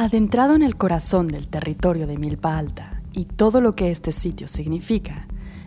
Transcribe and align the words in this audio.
Adentrado 0.00 0.54
en 0.54 0.62
el 0.62 0.76
corazón 0.76 1.26
del 1.26 1.48
territorio 1.48 2.06
de 2.06 2.18
Milpa 2.18 2.56
Alta 2.56 3.02
y 3.12 3.24
todo 3.24 3.60
lo 3.60 3.74
que 3.74 3.90
este 3.90 4.12
sitio 4.12 4.46
significa, 4.46 5.26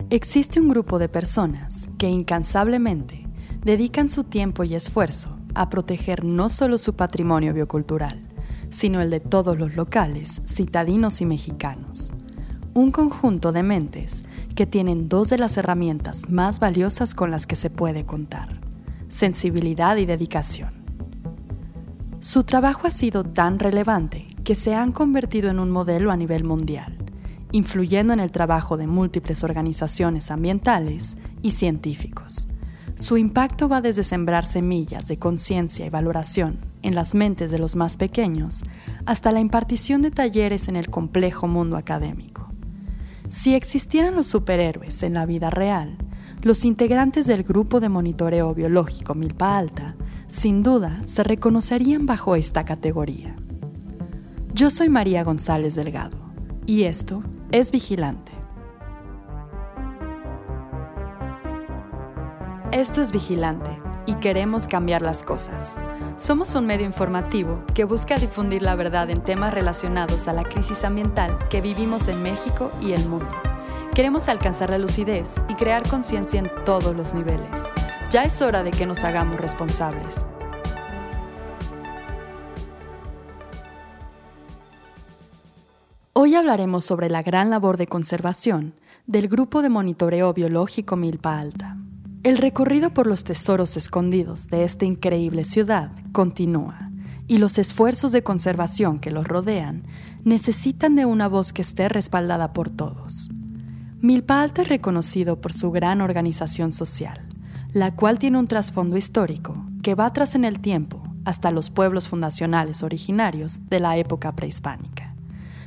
existe 0.09 0.61
un 0.61 0.69
grupo 0.69 0.99
de 0.99 1.09
personas 1.09 1.89
que 1.97 2.07
incansablemente 2.07 3.27
dedican 3.61 4.09
su 4.09 4.23
tiempo 4.23 4.63
y 4.63 4.73
esfuerzo 4.73 5.37
a 5.53 5.69
proteger 5.69 6.23
no 6.23 6.47
solo 6.47 6.77
su 6.77 6.93
patrimonio 6.93 7.53
biocultural, 7.53 8.21
sino 8.69 9.01
el 9.01 9.09
de 9.09 9.19
todos 9.19 9.59
los 9.59 9.75
locales, 9.75 10.41
citadinos 10.47 11.19
y 11.19 11.25
mexicanos. 11.25 12.13
Un 12.73 12.93
conjunto 12.93 13.51
de 13.51 13.63
mentes 13.63 14.23
que 14.55 14.65
tienen 14.65 15.09
dos 15.09 15.27
de 15.27 15.39
las 15.39 15.57
herramientas 15.57 16.29
más 16.29 16.61
valiosas 16.61 17.15
con 17.15 17.31
las 17.31 17.45
que 17.45 17.57
se 17.57 17.69
puede 17.69 18.05
contar, 18.05 18.61
sensibilidad 19.09 19.97
y 19.97 20.05
dedicación. 20.05 20.80
Su 22.21 22.43
trabajo 22.43 22.85
ha 22.85 22.91
sido 22.91 23.23
tan 23.23 23.57
relevante 23.57 24.27
que 24.43 24.53
se 24.53 24.75
han 24.75 24.91
convertido 24.91 25.49
en 25.49 25.57
un 25.57 25.71
modelo 25.71 26.11
a 26.11 26.15
nivel 26.15 26.43
mundial, 26.43 26.95
influyendo 27.51 28.13
en 28.13 28.19
el 28.19 28.31
trabajo 28.31 28.77
de 28.77 28.85
múltiples 28.85 29.43
organizaciones 29.43 30.29
ambientales 30.29 31.17
y 31.41 31.49
científicos. 31.49 32.47
Su 32.93 33.17
impacto 33.17 33.67
va 33.67 33.81
desde 33.81 34.03
sembrar 34.03 34.45
semillas 34.45 35.07
de 35.07 35.17
conciencia 35.17 35.83
y 35.83 35.89
valoración 35.89 36.59
en 36.83 36.93
las 36.93 37.15
mentes 37.15 37.49
de 37.49 37.57
los 37.57 37.75
más 37.75 37.97
pequeños 37.97 38.61
hasta 39.07 39.31
la 39.31 39.39
impartición 39.39 40.03
de 40.03 40.11
talleres 40.11 40.67
en 40.67 40.75
el 40.75 40.91
complejo 40.91 41.47
mundo 41.47 41.75
académico. 41.75 42.51
Si 43.29 43.55
existieran 43.55 44.13
los 44.13 44.27
superhéroes 44.27 45.01
en 45.01 45.15
la 45.15 45.25
vida 45.25 45.49
real, 45.49 45.97
los 46.43 46.65
integrantes 46.65 47.25
del 47.25 47.41
grupo 47.41 47.79
de 47.79 47.89
monitoreo 47.89 48.53
biológico 48.53 49.15
Milpa 49.15 49.57
Alta 49.57 49.95
sin 50.31 50.63
duda 50.63 51.01
se 51.03 51.25
reconocerían 51.25 52.05
bajo 52.05 52.37
esta 52.37 52.63
categoría. 52.63 53.35
Yo 54.53 54.69
soy 54.69 54.87
María 54.87 55.25
González 55.25 55.75
Delgado 55.75 56.17
y 56.65 56.83
esto 56.83 57.21
es 57.51 57.69
Vigilante. 57.71 58.31
Esto 62.71 63.01
es 63.01 63.11
Vigilante 63.11 63.81
y 64.05 64.13
queremos 64.15 64.69
cambiar 64.69 65.01
las 65.01 65.21
cosas. 65.21 65.77
Somos 66.15 66.55
un 66.55 66.65
medio 66.65 66.85
informativo 66.85 67.65
que 67.73 67.83
busca 67.83 68.15
difundir 68.15 68.61
la 68.61 68.75
verdad 68.75 69.09
en 69.09 69.21
temas 69.21 69.53
relacionados 69.53 70.29
a 70.29 70.33
la 70.33 70.45
crisis 70.45 70.85
ambiental 70.85 71.37
que 71.49 71.59
vivimos 71.59 72.07
en 72.07 72.23
México 72.23 72.71
y 72.79 72.93
el 72.93 73.05
mundo. 73.09 73.35
Queremos 73.93 74.29
alcanzar 74.29 74.69
la 74.69 74.77
lucidez 74.77 75.41
y 75.49 75.55
crear 75.55 75.85
conciencia 75.89 76.39
en 76.39 76.49
todos 76.63 76.95
los 76.95 77.13
niveles 77.13 77.65
ya 78.11 78.25
es 78.25 78.41
hora 78.41 78.61
de 78.61 78.71
que 78.71 78.85
nos 78.85 79.05
hagamos 79.05 79.39
responsables. 79.39 80.27
Hoy 86.11 86.35
hablaremos 86.35 86.83
sobre 86.83 87.09
la 87.09 87.23
gran 87.23 87.49
labor 87.49 87.77
de 87.77 87.87
conservación 87.87 88.73
del 89.07 89.29
Grupo 89.29 89.61
de 89.61 89.69
Monitoreo 89.69 90.33
Biológico 90.33 90.97
Milpa 90.97 91.39
Alta. 91.39 91.77
El 92.23 92.37
recorrido 92.37 92.93
por 92.93 93.07
los 93.07 93.23
tesoros 93.23 93.77
escondidos 93.77 94.47
de 94.47 94.65
esta 94.65 94.83
increíble 94.83 95.45
ciudad 95.45 95.91
continúa 96.11 96.91
y 97.27 97.37
los 97.37 97.57
esfuerzos 97.57 98.11
de 98.11 98.23
conservación 98.23 98.99
que 98.99 99.09
los 99.09 99.25
rodean 99.25 99.83
necesitan 100.25 100.95
de 100.95 101.05
una 101.05 101.29
voz 101.29 101.53
que 101.53 101.61
esté 101.61 101.87
respaldada 101.87 102.51
por 102.51 102.69
todos. 102.69 103.29
Milpa 104.01 104.41
Alta 104.41 104.63
es 104.63 104.67
reconocido 104.67 105.39
por 105.39 105.53
su 105.53 105.71
gran 105.71 106.01
organización 106.01 106.73
social 106.73 107.30
la 107.73 107.95
cual 107.95 108.19
tiene 108.19 108.37
un 108.37 108.47
trasfondo 108.47 108.97
histórico 108.97 109.55
que 109.81 109.95
va 109.95 110.07
atrás 110.07 110.35
en 110.35 110.43
el 110.43 110.59
tiempo 110.59 111.01
hasta 111.23 111.51
los 111.51 111.69
pueblos 111.69 112.07
fundacionales 112.07 112.83
originarios 112.83 113.61
de 113.69 113.79
la 113.79 113.97
época 113.97 114.35
prehispánica. 114.35 115.15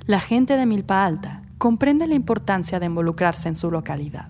La 0.06 0.20
gente 0.20 0.56
de 0.56 0.66
Milpa 0.66 1.06
Alta 1.06 1.40
comprende 1.56 2.06
la 2.06 2.14
importancia 2.14 2.78
de 2.78 2.86
involucrarse 2.86 3.48
en 3.48 3.56
su 3.56 3.70
localidad. 3.70 4.28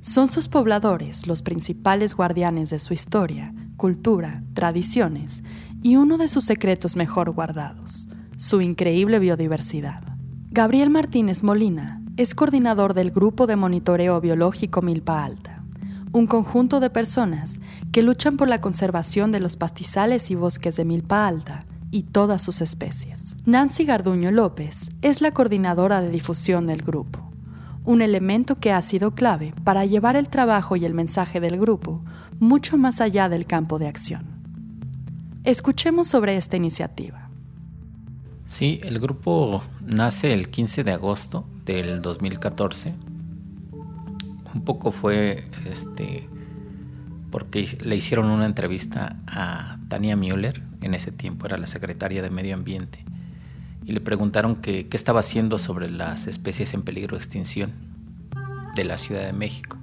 Son 0.00 0.28
sus 0.28 0.48
pobladores 0.48 1.26
los 1.28 1.42
principales 1.42 2.16
guardianes 2.16 2.70
de 2.70 2.80
su 2.80 2.94
historia, 2.94 3.54
cultura, 3.76 4.40
tradiciones 4.54 5.44
y 5.82 5.96
uno 5.96 6.18
de 6.18 6.26
sus 6.26 6.44
secretos 6.44 6.96
mejor 6.96 7.30
guardados, 7.30 8.08
su 8.36 8.60
increíble 8.60 9.20
biodiversidad. 9.20 10.02
Gabriel 10.50 10.90
Martínez 10.90 11.44
Molina 11.44 12.02
es 12.16 12.34
coordinador 12.34 12.94
del 12.94 13.12
Grupo 13.12 13.46
de 13.46 13.54
Monitoreo 13.54 14.20
Biológico 14.20 14.82
Milpa 14.82 15.24
Alta 15.24 15.47
un 16.12 16.26
conjunto 16.26 16.80
de 16.80 16.90
personas 16.90 17.60
que 17.92 18.02
luchan 18.02 18.36
por 18.36 18.48
la 18.48 18.60
conservación 18.60 19.32
de 19.32 19.40
los 19.40 19.56
pastizales 19.56 20.30
y 20.30 20.34
bosques 20.34 20.76
de 20.76 20.84
Milpa 20.84 21.26
Alta 21.26 21.66
y 21.90 22.04
todas 22.04 22.42
sus 22.42 22.60
especies. 22.60 23.36
Nancy 23.44 23.84
Garduño 23.84 24.30
López 24.30 24.90
es 25.02 25.20
la 25.20 25.32
coordinadora 25.32 26.00
de 26.00 26.10
difusión 26.10 26.66
del 26.66 26.82
grupo, 26.82 27.30
un 27.84 28.02
elemento 28.02 28.58
que 28.58 28.72
ha 28.72 28.82
sido 28.82 29.14
clave 29.14 29.54
para 29.64 29.84
llevar 29.84 30.16
el 30.16 30.28
trabajo 30.28 30.76
y 30.76 30.84
el 30.84 30.94
mensaje 30.94 31.40
del 31.40 31.58
grupo 31.58 32.02
mucho 32.38 32.76
más 32.76 33.00
allá 33.00 33.28
del 33.28 33.46
campo 33.46 33.78
de 33.78 33.88
acción. 33.88 34.26
Escuchemos 35.44 36.08
sobre 36.08 36.36
esta 36.36 36.56
iniciativa. 36.56 37.30
Sí, 38.44 38.80
el 38.82 38.98
grupo 38.98 39.62
nace 39.80 40.32
el 40.32 40.50
15 40.50 40.84
de 40.84 40.92
agosto 40.92 41.46
del 41.64 42.00
2014 42.00 42.94
un 44.54 44.62
poco 44.62 44.92
fue 44.92 45.48
este 45.66 46.28
porque 47.30 47.76
le 47.82 47.96
hicieron 47.96 48.30
una 48.30 48.46
entrevista 48.46 49.16
a 49.26 49.78
Tania 49.88 50.16
Müller, 50.16 50.62
en 50.80 50.94
ese 50.94 51.12
tiempo 51.12 51.46
era 51.46 51.58
la 51.58 51.66
secretaria 51.66 52.22
de 52.22 52.30
Medio 52.30 52.54
Ambiente, 52.54 53.04
y 53.84 53.92
le 53.92 54.00
preguntaron 54.00 54.56
qué 54.56 54.88
estaba 54.92 55.20
haciendo 55.20 55.58
sobre 55.58 55.90
las 55.90 56.26
especies 56.26 56.72
en 56.74 56.82
peligro 56.82 57.16
de 57.16 57.18
extinción 57.18 57.72
de 58.74 58.84
la 58.84 58.98
Ciudad 58.98 59.24
de 59.24 59.32
México. 59.32 59.78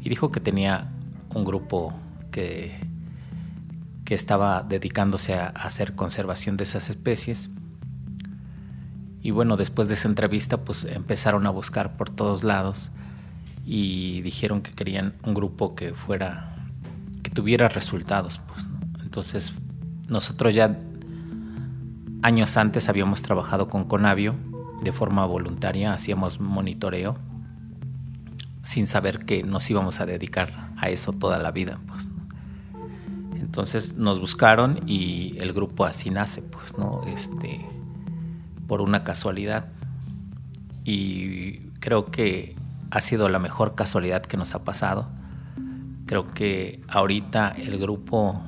Y 0.00 0.08
dijo 0.08 0.30
que 0.30 0.40
tenía 0.40 0.90
un 1.34 1.44
grupo 1.44 1.94
que, 2.30 2.78
que 4.04 4.14
estaba 4.14 4.62
dedicándose 4.62 5.34
a 5.34 5.48
hacer 5.48 5.94
conservación 5.94 6.56
de 6.56 6.64
esas 6.64 6.90
especies. 6.90 7.50
Y 9.20 9.30
bueno, 9.30 9.56
después 9.56 9.88
de 9.88 9.94
esa 9.94 10.08
entrevista, 10.08 10.64
pues 10.64 10.84
empezaron 10.84 11.46
a 11.46 11.50
buscar 11.50 11.96
por 11.96 12.10
todos 12.10 12.44
lados 12.44 12.90
y 13.70 14.22
dijeron 14.22 14.62
que 14.62 14.70
querían 14.70 15.12
un 15.24 15.34
grupo 15.34 15.74
que 15.74 15.92
fuera, 15.92 16.56
que 17.22 17.28
tuviera 17.28 17.68
resultados. 17.68 18.40
Pues, 18.48 18.66
Entonces, 19.02 19.52
nosotros 20.08 20.54
ya 20.54 20.78
años 22.22 22.56
antes 22.56 22.88
habíamos 22.88 23.20
trabajado 23.20 23.68
con 23.68 23.84
Conavio 23.84 24.34
de 24.82 24.90
forma 24.90 25.26
voluntaria, 25.26 25.92
hacíamos 25.92 26.40
monitoreo 26.40 27.16
sin 28.62 28.86
saber 28.86 29.26
que 29.26 29.42
nos 29.42 29.68
íbamos 29.70 30.00
a 30.00 30.06
dedicar 30.06 30.70
a 30.78 30.88
eso 30.88 31.12
toda 31.12 31.38
la 31.38 31.50
vida. 31.50 31.78
Pues, 31.88 32.08
Entonces 33.34 33.96
nos 33.96 34.18
buscaron 34.18 34.80
y 34.86 35.36
el 35.40 35.52
grupo 35.52 35.84
así 35.84 36.08
nace, 36.08 36.40
pues, 36.40 36.78
¿no? 36.78 37.02
Este, 37.06 37.66
por 38.66 38.80
una 38.80 39.04
casualidad. 39.04 39.66
Y 40.84 41.68
creo 41.80 42.06
que 42.06 42.57
ha 42.90 43.00
sido 43.00 43.28
la 43.28 43.38
mejor 43.38 43.74
casualidad 43.74 44.22
que 44.22 44.36
nos 44.36 44.54
ha 44.54 44.64
pasado. 44.64 45.08
Creo 46.06 46.32
que 46.32 46.82
ahorita 46.88 47.50
el 47.50 47.78
grupo 47.78 48.42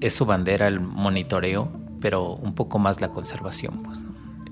es 0.00 0.14
su 0.14 0.26
bandera 0.26 0.66
el 0.66 0.80
monitoreo, 0.80 1.70
pero 2.00 2.34
un 2.34 2.54
poco 2.54 2.78
más 2.78 3.00
la 3.00 3.10
conservación. 3.10 3.82
Pues, 3.82 3.98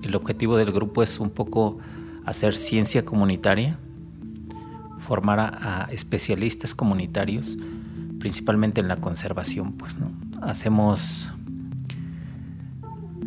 El 0.03 0.15
objetivo 0.15 0.57
del 0.57 0.71
grupo 0.71 1.03
es 1.03 1.19
un 1.19 1.31
poco 1.31 1.79
hacer 2.25 2.55
ciencia 2.55 3.05
comunitaria, 3.05 3.79
formar 4.99 5.41
a, 5.41 5.89
especialistas 5.91 6.75
comunitarios, 6.75 7.59
principalmente 8.21 8.81
en 8.81 8.89
la 8.89 8.97
conservación. 8.97 9.73
Pues, 9.73 9.97
¿no? 9.97 10.11
Hacemos 10.43 11.33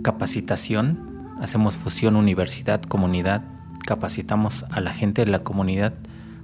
capacitación, 0.01 1.27
hacemos 1.41 1.75
fusión 1.75 2.15
universidad-comunidad 2.15 3.43
capacitamos 3.81 4.65
a 4.69 4.81
la 4.81 4.93
gente 4.93 5.25
de 5.25 5.31
la 5.31 5.43
comunidad 5.43 5.93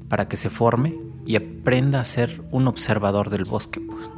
para 0.10 0.28
que 0.28 0.38
se 0.38 0.50
forme 0.50 0.96
y 1.26 1.36
aprenda 1.36 2.00
a 2.00 2.06
ser 2.06 2.42
un 2.52 2.68
observador 2.68 3.30
del 3.30 3.44
bosque. 3.44 3.82
Pues, 3.82 4.10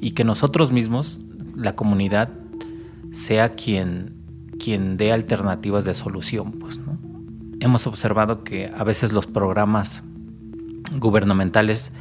y 0.00 0.10
que 0.10 0.24
nosotros 0.24 0.70
mismos, 0.70 1.20
la 1.56 1.74
comunidad, 1.74 2.28
sea 3.12 3.54
quien, 3.54 4.14
quien 4.58 4.96
dé 4.96 5.12
alternativas 5.12 5.84
de 5.84 5.94
solución. 5.94 6.52
Pues. 6.52 6.80
Hemos 7.60 7.86
observado 7.86 8.44
que 8.44 8.70
a 8.76 8.84
veces 8.84 9.12
los 9.12 9.26
programas 9.26 10.02
gubernamentales 10.98 11.92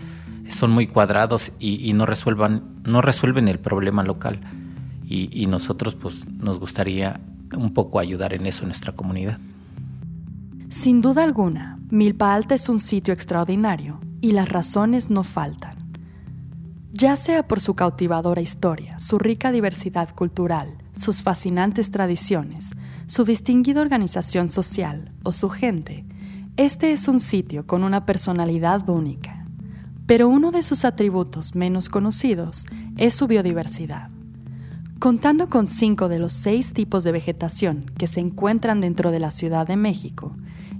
son 0.49 0.71
muy 0.71 0.87
cuadrados 0.87 1.53
y, 1.59 1.93
no, 1.93 2.05
resuelvan, 2.05 2.63
no 2.83 3.01
resuelven 3.01 3.47
el 3.47 3.59
problema 3.59 4.03
local. 4.03 4.41
Y, 5.05 5.29
y 5.31 5.45
nosotros 5.45 5.95
pues, 5.95 6.27
nos 6.27 6.59
gustaría 6.59 7.21
un 7.55 7.73
poco 7.73 7.99
ayudar 7.99 8.33
en 8.33 8.47
eso 8.47 8.63
en 8.63 8.69
nuestra 8.69 8.93
comunidad. 8.93 9.39
Sin 10.73 11.01
duda 11.01 11.23
alguna, 11.23 11.77
Milpa 11.91 12.33
Alta 12.33 12.55
es 12.55 12.67
un 12.67 12.79
sitio 12.79 13.13
extraordinario 13.13 13.99
y 14.21 14.31
las 14.31 14.49
razones 14.49 15.11
no 15.11 15.23
faltan. 15.23 15.93
Ya 16.91 17.15
sea 17.15 17.47
por 17.47 17.59
su 17.59 17.75
cautivadora 17.75 18.41
historia, 18.41 18.97
su 18.97 19.19
rica 19.19 19.51
diversidad 19.51 20.09
cultural, 20.15 20.79
sus 20.93 21.21
fascinantes 21.21 21.91
tradiciones, 21.91 22.71
su 23.05 23.23
distinguida 23.23 23.81
organización 23.81 24.49
social 24.49 25.11
o 25.21 25.31
su 25.31 25.51
gente, 25.51 26.07
este 26.57 26.91
es 26.91 27.07
un 27.07 27.19
sitio 27.19 27.67
con 27.67 27.83
una 27.83 28.07
personalidad 28.07 28.89
única. 28.89 29.45
Pero 30.07 30.27
uno 30.27 30.49
de 30.49 30.63
sus 30.63 30.85
atributos 30.85 31.53
menos 31.53 31.87
conocidos 31.87 32.65
es 32.97 33.13
su 33.13 33.27
biodiversidad. 33.27 34.09
Contando 34.97 35.49
con 35.49 35.67
cinco 35.67 36.09
de 36.09 36.17
los 36.17 36.33
seis 36.33 36.73
tipos 36.73 37.03
de 37.03 37.11
vegetación 37.11 37.85
que 37.95 38.07
se 38.07 38.21
encuentran 38.21 38.81
dentro 38.81 39.11
de 39.11 39.19
la 39.19 39.29
Ciudad 39.29 39.67
de 39.67 39.75
México, 39.75 40.35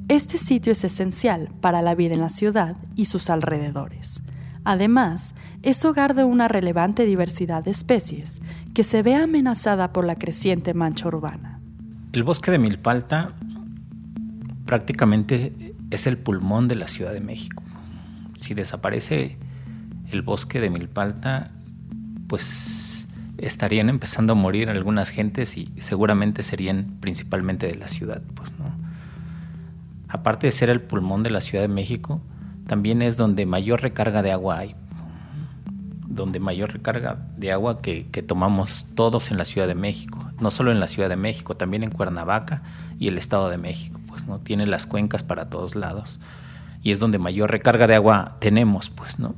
este 0.10 0.38
sitio 0.38 0.72
es 0.72 0.84
esencial 0.84 1.50
para 1.62 1.82
la 1.82 1.96
vida 1.96 2.14
en 2.14 2.22
la 2.22 2.30
ciudad 2.30 2.76
y 2.96 3.06
sus 3.06 3.30
alrededores. 3.30 4.22
Además, 4.66 5.34
es 5.62 5.84
hogar 5.86 6.14
de 6.14 6.24
una 6.24 6.48
relevante 6.48 7.06
diversidad 7.06 7.64
de 7.64 7.72
especies 7.72 8.42
que 8.74 8.84
se 8.84 9.02
ve 9.02 9.16
amenazada 9.16 9.94
por 9.94 10.06
la 10.06 10.16
creciente 10.16 10.74
mancha 10.74 11.08
urbana. 11.08 11.60
El 12.14 12.24
bosque 12.24 12.52
de 12.52 12.60
Milpalta 12.60 13.34
prácticamente 14.66 15.74
es 15.90 16.08
el 16.08 16.18
pulmón 16.18 16.68
de 16.68 16.76
la 16.76 16.88
Ciudad 16.88 17.14
de 17.14 17.22
México. 17.22 17.64
Si 18.36 18.54
desaparece 18.54 19.38
el 20.12 20.22
bosque 20.22 20.60
de 20.60 20.70
Milpalta, 20.70 21.52
pues 22.28 23.08
estarían 23.38 23.90
empezando 23.90 24.34
a 24.34 24.36
morir 24.36 24.70
algunas 24.70 25.10
gentes 25.10 25.58
y 25.58 25.70
seguramente 25.78 26.44
serían 26.44 26.98
principalmente 27.00 27.68
de 27.68 27.76
la 27.76 27.88
ciudad, 27.88 28.22
pues, 28.36 28.52
Aparte 30.14 30.46
de 30.46 30.52
ser 30.52 30.70
el 30.70 30.80
pulmón 30.80 31.24
de 31.24 31.32
la 31.32 31.42
Ciudad 31.42 31.64
de 31.64 31.68
México, 31.68 32.22
también 32.68 33.02
es 33.02 33.18
donde 33.18 33.48
mayor 33.48 33.82
recarga 33.82 34.22
de 34.22 34.32
agua 34.32 34.60
hay. 34.60 34.76
Donde 36.08 36.40
mayor 36.40 36.72
recarga 36.72 37.26
de 37.36 37.52
agua 37.52 37.82
que, 37.82 38.04
tomamos 38.28 38.86
todos 38.94 39.32
en 39.32 39.40
la 39.40 39.44
Ciudad 39.44 39.68
de 39.68 39.74
México. 39.74 40.24
No 40.40 40.52
solo 40.52 40.72
en 40.72 40.80
la 40.80 40.88
Ciudad 40.88 41.10
de 41.10 41.16
México, 41.16 41.58
también 41.58 41.82
en 41.82 41.90
Cuernavaca 41.90 42.62
y 43.00 43.08
el 43.08 43.18
Estado 43.18 43.50
de 43.50 43.58
México. 43.58 44.00
Pues 44.08 44.28
no 44.28 44.38
tiene 44.38 44.68
las 44.68 44.86
cuencas 44.86 45.24
para 45.24 45.50
todos 45.50 45.76
lados. 45.76 46.20
Y 46.84 46.92
es 46.92 47.00
donde 47.00 47.18
mayor 47.18 47.50
recarga 47.50 47.88
de 47.88 47.96
agua 47.96 48.38
tenemos, 48.40 48.92
pues, 48.92 49.18
¿no? 49.18 49.34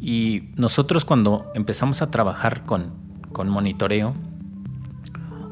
Y 0.00 0.50
nosotros 0.56 1.04
cuando 1.04 1.52
empezamos 1.54 2.02
a 2.02 2.10
trabajar 2.10 2.64
con, 2.64 2.94
con 3.30 3.48
monitoreo, 3.48 4.12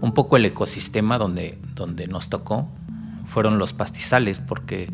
un 0.00 0.14
poco 0.14 0.36
el 0.36 0.46
ecosistema 0.46 1.16
donde, 1.16 1.60
donde 1.76 2.08
nos 2.08 2.28
tocó 2.28 2.68
fueron 3.30 3.58
los 3.58 3.72
pastizales, 3.72 4.40
porque 4.40 4.90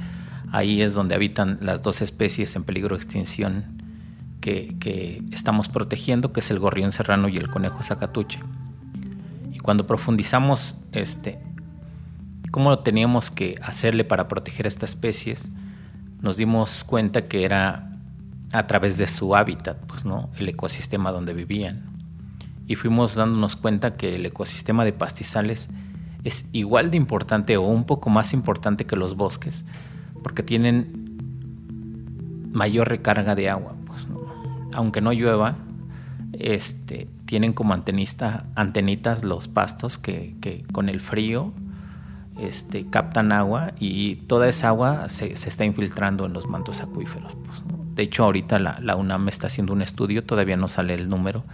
Ahí 0.52 0.82
es 0.82 0.94
donde 0.94 1.14
habitan 1.14 1.58
las 1.60 1.82
dos 1.82 2.02
especies 2.02 2.54
en 2.56 2.64
peligro 2.64 2.96
de 2.96 3.02
extinción 3.02 3.82
que, 4.40 5.22
estamos 5.32 5.68
protegiendo, 5.68 6.32
que 6.32 6.38
es 6.38 6.50
el 6.52 6.60
gorrión 6.60 6.92
serrano 6.92 7.28
y 7.28 7.36
el 7.36 7.50
conejo 7.50 7.82
zacatuche. 7.82 8.38
Y 9.52 9.58
cuando 9.58 9.86
profundizamos 9.86 10.78
este, 10.92 11.40
cómo 12.52 12.78
teníamos 12.78 13.32
que 13.32 13.56
hacerle 13.60 14.04
para 14.04 14.28
proteger 14.28 14.66
a 14.66 14.68
estas 14.68 14.90
especies, 14.90 15.50
nos 16.20 16.36
dimos 16.36 16.84
cuenta 16.84 17.26
que 17.26 17.44
era 17.44 17.90
a 18.52 18.66
través 18.68 18.98
de 18.98 19.08
su 19.08 19.34
hábitat, 19.34 19.78
pues 19.86 20.04
no, 20.04 20.30
el 20.38 20.48
ecosistema 20.48 21.10
donde 21.10 21.34
vivían. 21.34 21.84
Y 22.68 22.76
fuimos 22.76 23.16
dándonos 23.16 23.56
cuenta 23.56 23.96
que 23.96 24.14
el 24.14 24.26
ecosistema 24.26 24.84
de 24.84 24.92
pastizales 24.92 25.70
es 26.26 26.46
igual 26.52 26.90
de 26.90 26.96
importante 26.96 27.56
o 27.56 27.62
un 27.62 27.84
poco 27.84 28.10
más 28.10 28.32
importante 28.32 28.84
que 28.84 28.96
los 28.96 29.16
bosques, 29.16 29.64
porque 30.22 30.42
tienen 30.42 31.06
mayor 32.52 32.88
recarga 32.88 33.34
de 33.36 33.48
agua. 33.48 33.76
Pues, 33.86 34.08
Aunque 34.74 35.00
no 35.00 35.12
llueva, 35.12 35.56
este, 36.32 37.08
tienen 37.26 37.52
como 37.52 37.74
antenista, 37.74 38.46
antenitas 38.56 39.22
los 39.22 39.46
pastos 39.46 39.98
que, 39.98 40.64
con 40.72 40.88
el 40.88 41.00
frío 41.00 41.52
este, 42.40 42.86
captan 42.86 43.32
agua 43.32 43.72
y 43.78 44.16
toda 44.26 44.48
esa 44.48 44.68
agua 44.68 45.08
se, 45.08 45.32
está 45.32 45.64
infiltrando 45.64 46.26
en 46.26 46.32
los 46.32 46.48
mantos 46.48 46.80
acuíferos. 46.80 47.34
Pues, 47.44 47.62
de 47.94 48.02
hecho, 48.02 48.24
ahorita 48.24 48.58
la, 48.58 48.80
la, 48.82 48.96
UNAM 48.96 49.28
está 49.28 49.46
haciendo 49.46 49.72
un 49.72 49.80
estudio, 49.80 50.24
todavía 50.24 50.56
no 50.56 50.68
sale 50.68 50.94
el 50.94 51.08
número, 51.08 51.44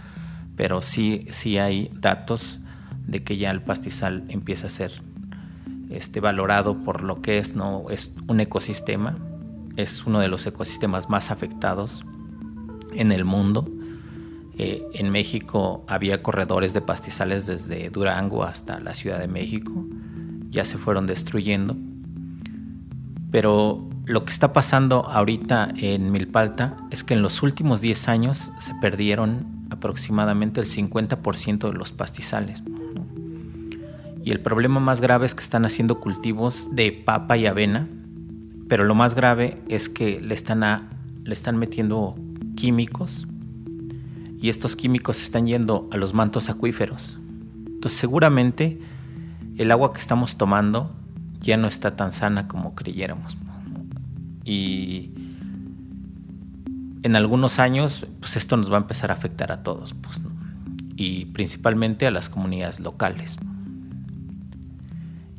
pero 0.55 0.81
sí, 0.81 1.27
sí 1.29 1.57
hay 1.57 1.89
datos 1.93 2.59
de 3.07 3.23
que 3.23 3.37
ya 3.37 3.51
el 3.51 3.61
pastizal 3.61 4.25
empieza 4.29 4.67
a 4.67 4.69
ser 4.69 5.01
este, 5.89 6.19
valorado 6.19 6.83
por 6.83 7.03
lo 7.03 7.21
que 7.21 7.37
es, 7.37 7.55
¿no? 7.55 7.89
es 7.89 8.13
un 8.27 8.39
ecosistema, 8.39 9.17
es 9.75 10.05
uno 10.05 10.19
de 10.19 10.27
los 10.27 10.45
ecosistemas 10.47 11.09
más 11.09 11.31
afectados 11.31 12.05
en 12.93 13.11
el 13.11 13.25
mundo. 13.25 13.69
Eh, 14.57 14.87
en 14.93 15.09
México 15.09 15.83
había 15.87 16.21
corredores 16.21 16.73
de 16.73 16.81
pastizales 16.81 17.47
desde 17.47 17.89
Durango 17.89 18.43
hasta 18.43 18.79
la 18.79 18.93
Ciudad 18.93 19.19
de 19.19 19.27
México, 19.27 19.85
ya 20.49 20.63
se 20.65 20.77
fueron 20.77 21.07
destruyendo. 21.07 21.75
Pero 23.31 23.89
lo 24.05 24.25
que 24.25 24.31
está 24.31 24.53
pasando 24.53 25.07
ahorita 25.07 25.73
en 25.75 26.11
Milpalta 26.11 26.77
es 26.91 27.03
que 27.03 27.15
en 27.15 27.21
los 27.21 27.41
últimos 27.41 27.81
10 27.81 28.07
años 28.09 28.51
se 28.59 28.75
perdieron 28.75 29.62
aproximadamente 29.73 30.61
el 30.61 30.67
50% 30.67 31.71
de 31.71 31.77
los 31.77 31.91
pastizales. 31.91 32.63
Y 34.23 34.31
el 34.31 34.39
problema 34.39 34.79
más 34.79 35.01
grave 35.01 35.25
es 35.25 35.35
que 35.35 35.41
están 35.41 35.65
haciendo 35.65 35.99
cultivos 35.99 36.69
de 36.71 36.91
papa 36.91 37.35
y 37.35 37.45
avena, 37.45 37.89
pero 38.69 38.85
lo 38.85 38.95
más 38.95 39.15
grave 39.15 39.61
es 39.67 39.89
que 39.89 40.21
le 40.21 40.33
están, 40.33 40.89
le 41.23 41.33
están 41.33 41.57
metiendo 41.57 42.15
químicos 42.55 43.27
y 44.39 44.49
estos 44.49 44.75
químicos 44.75 45.21
están 45.21 45.47
yendo 45.47 45.89
a 45.91 45.97
los 45.97 46.13
mantos 46.13 46.49
acuíferos. 46.49 47.19
Entonces 47.65 47.99
seguramente 47.99 48.79
el 49.57 49.71
agua 49.71 49.91
que 49.93 49.99
estamos 49.99 50.37
tomando 50.37 50.95
ya 51.41 51.57
no 51.57 51.67
está 51.67 51.95
tan 51.95 52.11
sana 52.11 52.47
como 52.47 52.75
creyéramos. 52.75 53.37
Y 54.45 55.11
en 57.03 57.15
algunos 57.15 57.59
años, 57.59 58.07
pues 58.19 58.37
esto 58.37 58.57
nos 58.57 58.71
va 58.71 58.77
a 58.77 58.81
empezar 58.81 59.11
a 59.11 59.13
afectar 59.13 59.51
a 59.51 59.61
todos, 59.61 59.93
pues, 59.93 60.21
y 60.95 61.25
principalmente 61.25 62.07
a 62.07 62.11
las 62.11 62.29
comunidades 62.29 62.79
locales. 62.79 63.37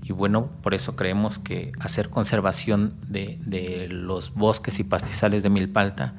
Y 0.02 0.12
bueno, 0.12 0.50
por 0.62 0.74
eso 0.74 0.96
creemos 0.96 1.38
que 1.38 1.72
hacer 1.80 2.10
conservación 2.10 2.94
de, 3.08 3.88
los 3.90 4.34
bosques 4.34 4.78
y 4.78 4.84
pastizales 4.84 5.42
de 5.42 5.48
Milpalta, 5.48 6.14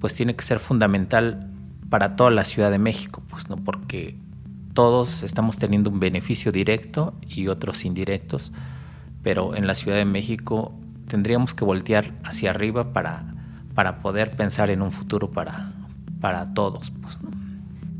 pues 0.00 0.14
tiene 0.14 0.34
que 0.34 0.42
ser 0.42 0.58
fundamental 0.58 1.48
para 1.88 2.16
toda 2.16 2.30
la 2.30 2.44
Ciudad 2.44 2.72
de 2.72 2.78
México, 2.78 3.22
pues 3.28 3.48
no, 3.48 3.56
porque 3.56 4.18
todos 4.74 5.22
estamos 5.22 5.58
teniendo 5.58 5.90
un 5.90 6.00
beneficio 6.00 6.50
directo 6.50 7.14
y 7.28 7.46
otros 7.46 7.84
indirectos, 7.84 8.52
pero 9.22 9.54
en 9.54 9.68
la 9.68 9.76
Ciudad 9.76 9.96
de 9.96 10.04
México 10.04 10.74
tendríamos 11.06 11.54
que 11.54 11.64
voltear 11.64 12.12
hacia 12.24 12.50
arriba 12.50 12.92
para, 12.92 13.39
para 13.80 14.02
poder 14.02 14.36
pensar 14.36 14.68
en 14.68 14.82
un 14.82 14.92
futuro 14.92 15.30
para, 15.30 15.72
para 16.20 16.52
todos, 16.52 16.90
pues. 17.00 17.18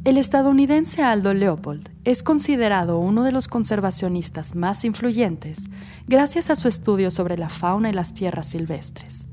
El 0.05 0.19
estadounidense 0.19 1.03
Aldo 1.03 1.33
Leopold 1.33 1.89
es 2.05 2.23
considerado 2.23 2.99
uno 2.99 3.25
de 3.25 3.33
los 3.33 3.49
conservacionistas 3.49 4.55
más 4.55 4.85
influyentes 4.85 5.71
gracias 6.07 6.51
a 6.51 6.57
su 6.57 6.69
estudio 6.69 7.11
sobre 7.11 7.39
la 7.39 7.49
fauna 7.49 7.89
y 7.89 7.95
las 7.95 8.13
tierras 8.13 8.45
silvestres. 8.45 9.27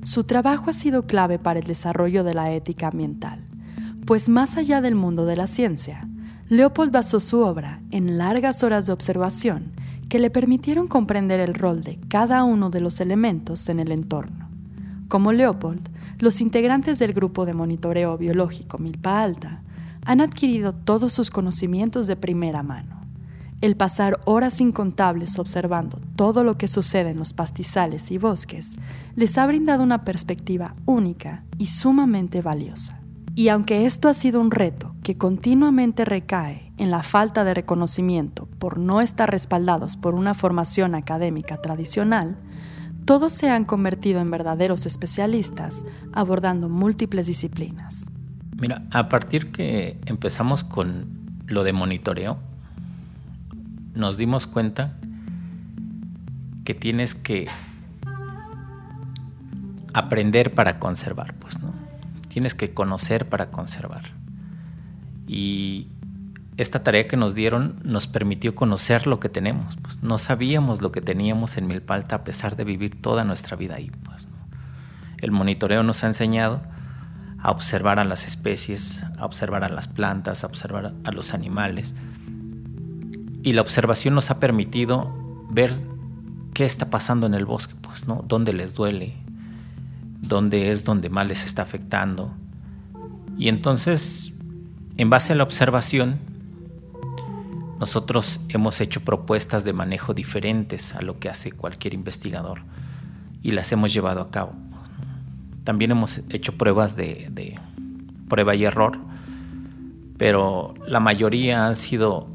Su 0.00 0.24
trabajo 0.24 0.70
ha 0.70 0.72
sido 0.72 1.06
clave 1.06 1.38
para 1.38 1.58
el 1.58 1.66
desarrollo 1.66 2.24
de 2.24 2.32
la 2.32 2.50
ética 2.50 2.88
ambiental, 2.88 3.46
pues 4.06 4.30
más 4.30 4.56
allá 4.56 4.80
del 4.80 4.94
mundo 4.94 5.26
de 5.26 5.36
la 5.36 5.46
ciencia, 5.46 6.08
Leopold 6.48 6.92
basó 6.92 7.20
su 7.20 7.40
obra 7.40 7.82
en 7.90 8.16
largas 8.16 8.62
horas 8.62 8.86
de 8.86 8.94
observación 8.94 9.74
que 10.08 10.18
le 10.18 10.30
permitieron 10.30 10.88
comprender 10.88 11.40
el 11.40 11.52
rol 11.52 11.82
de 11.82 12.00
cada 12.08 12.42
uno 12.42 12.70
de 12.70 12.80
los 12.80 13.02
elementos 13.02 13.68
en 13.68 13.80
el 13.80 13.92
entorno. 13.92 14.49
Como 15.10 15.32
Leopold, 15.32 15.88
los 16.20 16.40
integrantes 16.40 17.00
del 17.00 17.12
grupo 17.12 17.44
de 17.44 17.52
monitoreo 17.52 18.16
biológico 18.16 18.78
Milpa 18.78 19.22
Alta 19.22 19.60
han 20.04 20.20
adquirido 20.20 20.72
todos 20.72 21.12
sus 21.12 21.30
conocimientos 21.30 22.06
de 22.06 22.14
primera 22.14 22.62
mano. 22.62 23.00
El 23.60 23.76
pasar 23.76 24.20
horas 24.24 24.60
incontables 24.60 25.40
observando 25.40 25.98
todo 26.14 26.44
lo 26.44 26.56
que 26.56 26.68
sucede 26.68 27.10
en 27.10 27.18
los 27.18 27.32
pastizales 27.32 28.12
y 28.12 28.18
bosques 28.18 28.76
les 29.16 29.36
ha 29.36 29.48
brindado 29.48 29.82
una 29.82 30.04
perspectiva 30.04 30.76
única 30.86 31.42
y 31.58 31.66
sumamente 31.66 32.40
valiosa. 32.40 33.00
Y 33.34 33.48
aunque 33.48 33.86
esto 33.86 34.08
ha 34.08 34.14
sido 34.14 34.40
un 34.40 34.52
reto 34.52 34.94
que 35.02 35.18
continuamente 35.18 36.04
recae 36.04 36.72
en 36.76 36.92
la 36.92 37.02
falta 37.02 37.42
de 37.42 37.54
reconocimiento 37.54 38.46
por 38.60 38.78
no 38.78 39.00
estar 39.00 39.28
respaldados 39.28 39.96
por 39.96 40.14
una 40.14 40.34
formación 40.34 40.94
académica 40.94 41.60
tradicional, 41.60 42.38
todos 43.10 43.32
se 43.32 43.50
han 43.50 43.64
convertido 43.64 44.20
en 44.20 44.30
verdaderos 44.30 44.86
especialistas 44.86 45.84
abordando 46.12 46.68
múltiples 46.68 47.26
disciplinas. 47.26 48.06
Mira, 48.60 48.84
a 48.92 49.08
partir 49.08 49.50
que 49.50 49.98
empezamos 50.06 50.62
con 50.62 51.06
lo 51.48 51.64
de 51.64 51.72
monitoreo, 51.72 52.38
nos 53.96 54.16
dimos 54.16 54.46
cuenta 54.46 54.96
que 56.62 56.72
tienes 56.72 57.16
que 57.16 57.48
aprender 59.92 60.54
para 60.54 60.78
conservar, 60.78 61.34
pues, 61.34 61.60
¿no? 61.60 61.72
tienes 62.28 62.54
que 62.54 62.72
conocer 62.72 63.28
para 63.28 63.50
conservar. 63.50 64.04
Y 65.26 65.88
esta 66.60 66.82
tarea 66.82 67.08
que 67.08 67.16
nos 67.16 67.34
dieron 67.34 67.76
nos 67.84 68.06
permitió 68.06 68.54
conocer 68.54 69.06
lo 69.06 69.18
que 69.18 69.30
tenemos. 69.30 69.78
Pues 69.80 70.02
no 70.02 70.18
sabíamos 70.18 70.82
lo 70.82 70.92
que 70.92 71.00
teníamos 71.00 71.56
en 71.56 71.66
Milpalta 71.66 72.16
a 72.16 72.24
pesar 72.24 72.54
de 72.54 72.64
vivir 72.64 73.00
toda 73.00 73.24
nuestra 73.24 73.56
vida 73.56 73.76
ahí. 73.76 73.90
Pues, 74.04 74.28
El 75.18 75.30
monitoreo 75.30 75.82
nos 75.82 76.04
ha 76.04 76.08
enseñado 76.08 76.60
a 77.38 77.50
observar 77.50 77.98
a 77.98 78.04
las 78.04 78.26
especies, 78.26 79.02
a 79.18 79.24
observar 79.24 79.64
a 79.64 79.70
las 79.70 79.88
plantas, 79.88 80.44
a 80.44 80.48
observar 80.48 80.92
a 81.02 81.12
los 81.12 81.32
animales. 81.32 81.94
Y 83.42 83.54
la 83.54 83.62
observación 83.62 84.14
nos 84.14 84.30
ha 84.30 84.38
permitido 84.38 85.16
ver 85.48 85.72
qué 86.52 86.66
está 86.66 86.90
pasando 86.90 87.26
en 87.26 87.32
el 87.32 87.46
bosque, 87.46 87.74
pues, 87.80 88.06
¿no? 88.06 88.22
Dónde 88.28 88.52
les 88.52 88.74
duele, 88.74 89.14
dónde 90.20 90.70
es 90.70 90.84
donde 90.84 91.08
más 91.08 91.26
les 91.26 91.46
está 91.46 91.62
afectando. 91.62 92.34
Y 93.38 93.48
entonces, 93.48 94.34
en 94.98 95.08
base 95.08 95.32
a 95.32 95.36
la 95.36 95.44
observación, 95.44 96.29
nosotros 97.80 98.42
hemos 98.50 98.78
hecho 98.82 99.00
propuestas 99.00 99.64
de 99.64 99.72
manejo 99.72 100.12
diferentes 100.12 100.94
a 100.94 101.00
lo 101.00 101.18
que 101.18 101.30
hace 101.30 101.50
cualquier 101.50 101.94
investigador 101.94 102.60
y 103.42 103.52
las 103.52 103.72
hemos 103.72 103.92
llevado 103.94 104.20
a 104.20 104.30
cabo. 104.30 104.52
También 105.64 105.90
hemos 105.90 106.20
hecho 106.28 106.58
pruebas 106.58 106.94
de, 106.94 107.58
prueba 108.28 108.54
y 108.54 108.64
error, 108.64 108.98
pero 110.18 110.74
la 110.86 111.00
mayoría 111.00 111.66
han 111.66 111.74
sido 111.74 112.28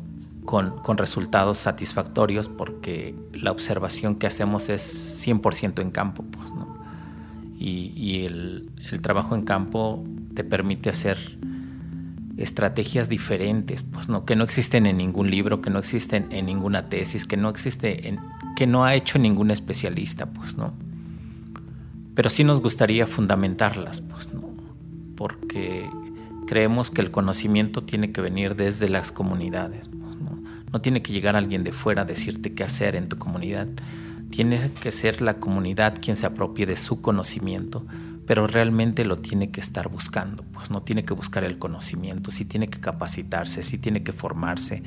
con, 0.45 0.81
resultados 0.97 1.59
satisfactorios 1.59 2.49
porque 2.49 3.13
la 3.31 3.51
observación 3.51 4.15
que 4.15 4.25
hacemos 4.25 4.69
es 4.69 5.23
100% 5.27 5.79
en 5.79 5.91
campo. 5.91 6.23
Pues, 6.23 6.51
Y, 7.59 8.25
el, 8.25 8.71
trabajo 9.03 9.35
en 9.35 9.43
campo 9.43 10.03
te 10.33 10.43
permite 10.43 10.89
hacer 10.89 11.19
estrategias 12.37 13.09
diferentes, 13.09 13.83
pues 13.83 14.09
no, 14.09 14.25
que 14.25 14.35
no 14.35 14.43
existen 14.43 14.85
en 14.85 14.97
ningún 14.97 15.31
libro, 15.31 15.61
que 15.61 15.69
no 15.69 15.79
existen 15.79 16.27
en 16.31 16.45
ninguna 16.45 16.89
tesis, 16.89 17.25
que 17.25 17.37
no 17.37 17.49
existe 17.49 18.07
en, 18.07 18.19
que 18.55 18.67
no 18.67 18.83
ha 18.85 18.95
hecho 18.95 19.19
ningún 19.19 19.51
especialista, 19.51 20.25
pues 20.27 20.57
no 20.57 20.73
pero 22.15 22.29
sí 22.29 22.43
nos 22.43 22.61
gustaría 22.61 23.05
fundamentarlas, 23.05 24.01
pues, 24.01 24.33
¿no? 24.33 24.55
porque 25.15 25.89
creemos 26.47 26.89
que 26.89 27.01
el 27.01 27.11
conocimiento 27.11 27.83
tiene 27.83 28.11
que 28.11 28.21
venir 28.21 28.55
desde 28.55 28.89
las 28.89 29.11
comunidades, 29.11 29.89
pues, 29.89 30.15
¿no? 30.15 30.41
no 30.71 30.81
tiene 30.81 31.01
que 31.01 31.11
llegar 31.11 31.35
alguien 31.35 31.63
de 31.63 31.73
fuera 31.73 32.03
a 32.03 32.05
decirte 32.05 32.53
qué 32.53 32.63
hacer 32.63 32.95
en 32.95 33.09
tu 33.09 33.17
comunidad, 33.17 33.67
tiene 34.29 34.71
que 34.81 34.91
ser 34.91 35.21
la 35.21 35.35
comunidad 35.35 35.95
quien 36.01 36.15
se 36.15 36.25
apropie 36.25 36.65
de 36.65 36.77
su 36.77 37.01
conocimiento, 37.01 37.85
pero 38.25 38.47
realmente 38.47 39.05
lo 39.05 39.19
tiene 39.19 39.51
que 39.51 39.61
estar 39.61 39.89
buscando, 39.89 40.43
pues 40.51 40.71
no 40.71 40.81
tiene 40.81 41.05
que 41.05 41.13
buscar 41.13 41.43
el 41.43 41.59
conocimiento, 41.59 42.31
sí 42.31 42.45
tiene 42.45 42.69
que 42.69 42.79
capacitarse, 42.79 43.63
sí 43.63 43.77
tiene 43.77 44.03
que 44.03 44.13
formarse. 44.13 44.83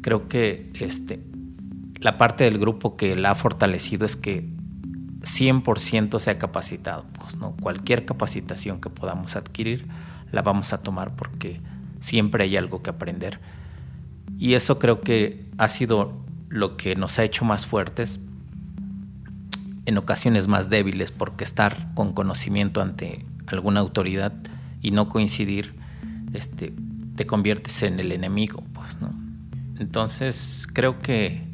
Creo 0.00 0.28
que 0.28 0.70
este, 0.80 1.20
la 2.00 2.18
parte 2.18 2.44
del 2.44 2.58
grupo 2.58 2.96
que 2.96 3.16
la 3.16 3.32
ha 3.32 3.34
fortalecido 3.34 4.04
es 4.04 4.16
que 4.16 4.48
100% 5.20 6.18
sea 6.18 6.38
capacitado. 6.38 7.06
Pues, 7.18 7.36
¿no? 7.36 7.56
Cualquier 7.60 8.04
capacitación 8.04 8.80
que 8.80 8.90
podamos 8.90 9.36
adquirir 9.36 9.86
la 10.32 10.42
vamos 10.42 10.72
a 10.72 10.82
tomar 10.82 11.14
porque 11.16 11.60
siempre 12.00 12.44
hay 12.44 12.56
algo 12.56 12.82
que 12.82 12.90
aprender. 12.90 13.40
Y 14.38 14.54
eso 14.54 14.78
creo 14.78 15.00
que 15.00 15.48
ha 15.58 15.68
sido 15.68 16.24
lo 16.48 16.76
que 16.76 16.96
nos 16.96 17.18
ha 17.18 17.24
hecho 17.24 17.44
más 17.44 17.66
fuertes, 17.66 18.20
en 19.86 19.98
ocasiones 19.98 20.48
más 20.48 20.68
débiles, 20.68 21.10
porque 21.10 21.44
estar 21.44 21.94
con 21.94 22.12
conocimiento 22.12 22.82
ante 22.82 23.24
alguna 23.46 23.80
autoridad 23.80 24.32
y 24.82 24.90
no 24.90 25.08
coincidir, 25.08 25.74
este, 26.32 26.74
te 27.14 27.26
conviertes 27.26 27.82
en 27.82 27.98
el 28.00 28.12
enemigo. 28.12 28.62
Pues, 28.74 29.00
¿no? 29.00 29.10
Entonces 29.78 30.68
creo 30.72 31.00
que 31.00 31.46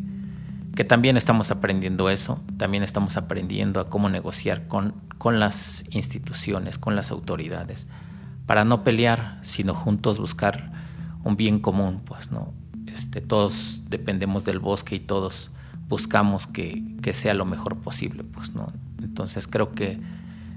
que 0.75 0.85
también 0.85 1.17
estamos 1.17 1.51
aprendiendo 1.51 2.09
eso, 2.09 2.41
también 2.57 2.83
estamos 2.83 3.17
aprendiendo 3.17 3.81
a 3.81 3.91
cómo 3.91 4.09
negociar 4.09 4.67
con, 4.69 4.95
con 5.19 5.39
las 5.39 5.85
instituciones, 5.91 6.79
con 6.79 6.97
las 6.97 7.11
autoridades, 7.11 7.89
para 8.47 8.65
no 8.65 8.83
pelear, 8.83 9.39
sino 9.43 9.75
juntos 9.75 10.19
buscar 10.19 10.73
un 11.25 11.37
bien 11.37 11.61
común, 11.61 12.01
pues, 12.05 12.31
¿no? 12.31 12.53
Este, 12.87 13.21
todos 13.21 13.83
dependemos 13.89 14.45
del 14.45 14.59
bosque 14.59 14.97
y 14.97 15.01
todos 15.01 15.53
buscamos 15.93 16.47
que, 16.47 16.83
que, 17.03 17.13
sea 17.13 17.35
lo 17.35 17.45
mejor 17.45 17.77
posible, 17.77 18.25
pues, 18.25 18.55
¿no? 18.55 18.73
Entonces 19.03 19.47
creo 19.47 19.75
que 19.75 20.01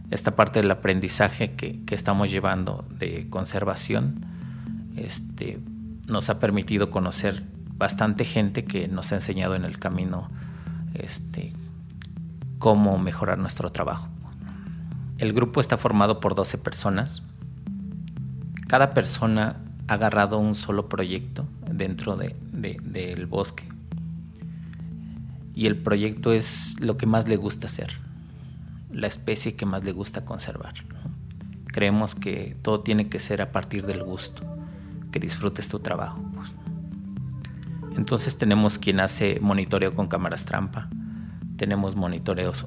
esta 0.09 0.33
parte 0.37 0.61
del 0.61 0.71
aprendizaje 0.71 1.55
que, 1.55 1.83
que 1.83 1.93
estamos 1.93 2.31
llevando 2.31 2.85
de 2.89 3.29
conservación 3.29 4.25
este, 4.95 5.59
nos 6.07 6.29
ha 6.29 6.39
permitido 6.39 6.89
conocer 6.89 7.43
bastante 7.75 8.23
gente 8.23 8.63
que 8.63 8.87
nos 8.87 9.11
ha 9.11 9.15
enseñado 9.15 9.55
en 9.55 9.65
el 9.65 9.77
camino 9.77 10.29
este, 10.93 11.51
cómo 12.57 12.97
mejorar 12.97 13.37
nuestro 13.37 13.69
trabajo. 13.73 14.07
El 15.17 15.33
grupo 15.33 15.59
está 15.59 15.75
formado 15.75 16.21
por 16.21 16.35
12 16.35 16.59
personas. 16.59 17.23
Cada 18.69 18.93
persona 18.93 19.57
ha 19.89 19.95
agarrado 19.95 20.37
un 20.37 20.55
solo 20.55 20.87
proyecto 20.87 21.45
dentro 21.69 22.15
de, 22.15 22.37
del 22.53 23.25
bosque. 23.25 23.74
Y 25.55 25.67
el 25.67 25.77
proyecto 25.77 26.33
es 26.33 26.79
lo 26.81 26.97
que 26.97 27.05
más 27.05 27.27
le 27.27 27.37
gusta 27.37 27.67
hacer, 27.67 27.93
la 28.91 29.07
especie 29.07 29.55
que 29.55 29.65
más 29.65 29.83
le 29.85 29.93
gusta 29.93 30.25
conservar. 30.25 30.73
Creemos 31.67 32.13
que 32.13 32.57
todo 32.61 32.81
tiene 32.81 33.07
que 33.07 33.19
ser 33.19 33.41
a 33.41 33.51
partir 33.51 33.85
del 33.85 34.03
gusto, 34.03 34.43
que 35.11 35.19
disfrutes 35.19 35.69
tu 35.69 35.79
trabajo. 35.79 36.21
Pues. 36.35 36.53
Entonces 37.95 38.37
tenemos 38.37 38.77
quien 38.77 38.99
hace 38.99 39.39
monitoreo 39.39 39.93
con 39.93 40.07
cámaras 40.07 40.45
trampa, 40.45 40.89
tenemos 41.55 41.95
monitoreos 41.95 42.65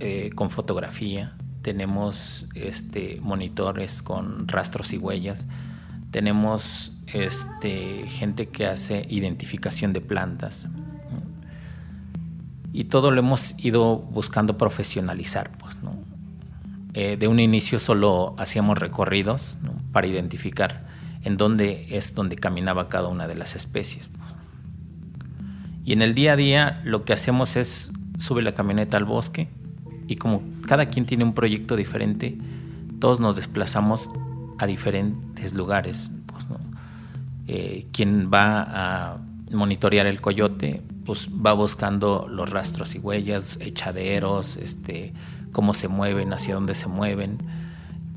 eh, 0.00 0.30
con 0.34 0.50
fotografía, 0.50 1.34
tenemos 1.62 2.46
este, 2.54 3.20
monitores 3.22 4.02
con 4.02 4.46
rastros 4.48 4.92
y 4.92 4.98
huellas, 4.98 5.46
tenemos 6.10 6.96
este, 7.06 8.06
gente 8.06 8.48
que 8.48 8.66
hace 8.66 9.06
identificación 9.08 9.92
de 9.92 10.00
plantas. 10.00 10.68
Y 12.78 12.84
todo 12.84 13.10
lo 13.10 13.18
hemos 13.18 13.56
ido 13.58 13.96
buscando 13.96 14.56
profesionalizar. 14.56 15.50
Pues, 15.58 15.76
eh, 16.94 17.16
de 17.16 17.26
un 17.26 17.40
inicio 17.40 17.80
solo 17.80 18.36
hacíamos 18.38 18.78
recorridos 18.78 19.58
para 19.90 20.06
identificar 20.06 20.86
en 21.24 21.36
dónde 21.36 21.88
es 21.90 22.14
donde 22.14 22.36
caminaba 22.36 22.88
cada 22.88 23.08
una 23.08 23.26
de 23.26 23.34
las 23.34 23.56
especies. 23.56 24.10
Y 25.84 25.92
en 25.92 26.02
el 26.02 26.14
día 26.14 26.34
a 26.34 26.36
día 26.36 26.80
lo 26.84 27.04
que 27.04 27.12
hacemos 27.12 27.56
es 27.56 27.90
sube 28.16 28.42
la 28.42 28.54
camioneta 28.54 28.96
al 28.96 29.06
bosque 29.06 29.48
y 30.06 30.14
como 30.14 30.44
cada 30.64 30.86
quien 30.86 31.04
tiene 31.04 31.24
un 31.24 31.34
proyecto 31.34 31.74
diferente, 31.74 32.38
todos 33.00 33.18
nos 33.18 33.34
desplazamos 33.34 34.08
a 34.58 34.66
diferentes 34.66 35.52
lugares. 35.52 36.12
Pues, 36.26 36.46
eh, 37.48 37.88
quien 37.90 38.30
va 38.32 38.62
a 38.62 39.18
monitorear 39.50 40.06
el 40.06 40.20
coyote, 40.20 40.80
pues 41.08 41.30
va 41.30 41.54
buscando 41.54 42.26
los 42.28 42.50
rastros 42.50 42.94
y 42.94 42.98
huellas, 42.98 43.56
echaderos, 43.62 44.58
este, 44.58 45.14
cómo 45.52 45.72
se 45.72 45.88
mueven, 45.88 46.34
hacia 46.34 46.52
dónde 46.52 46.74
se 46.74 46.86
mueven. 46.86 47.38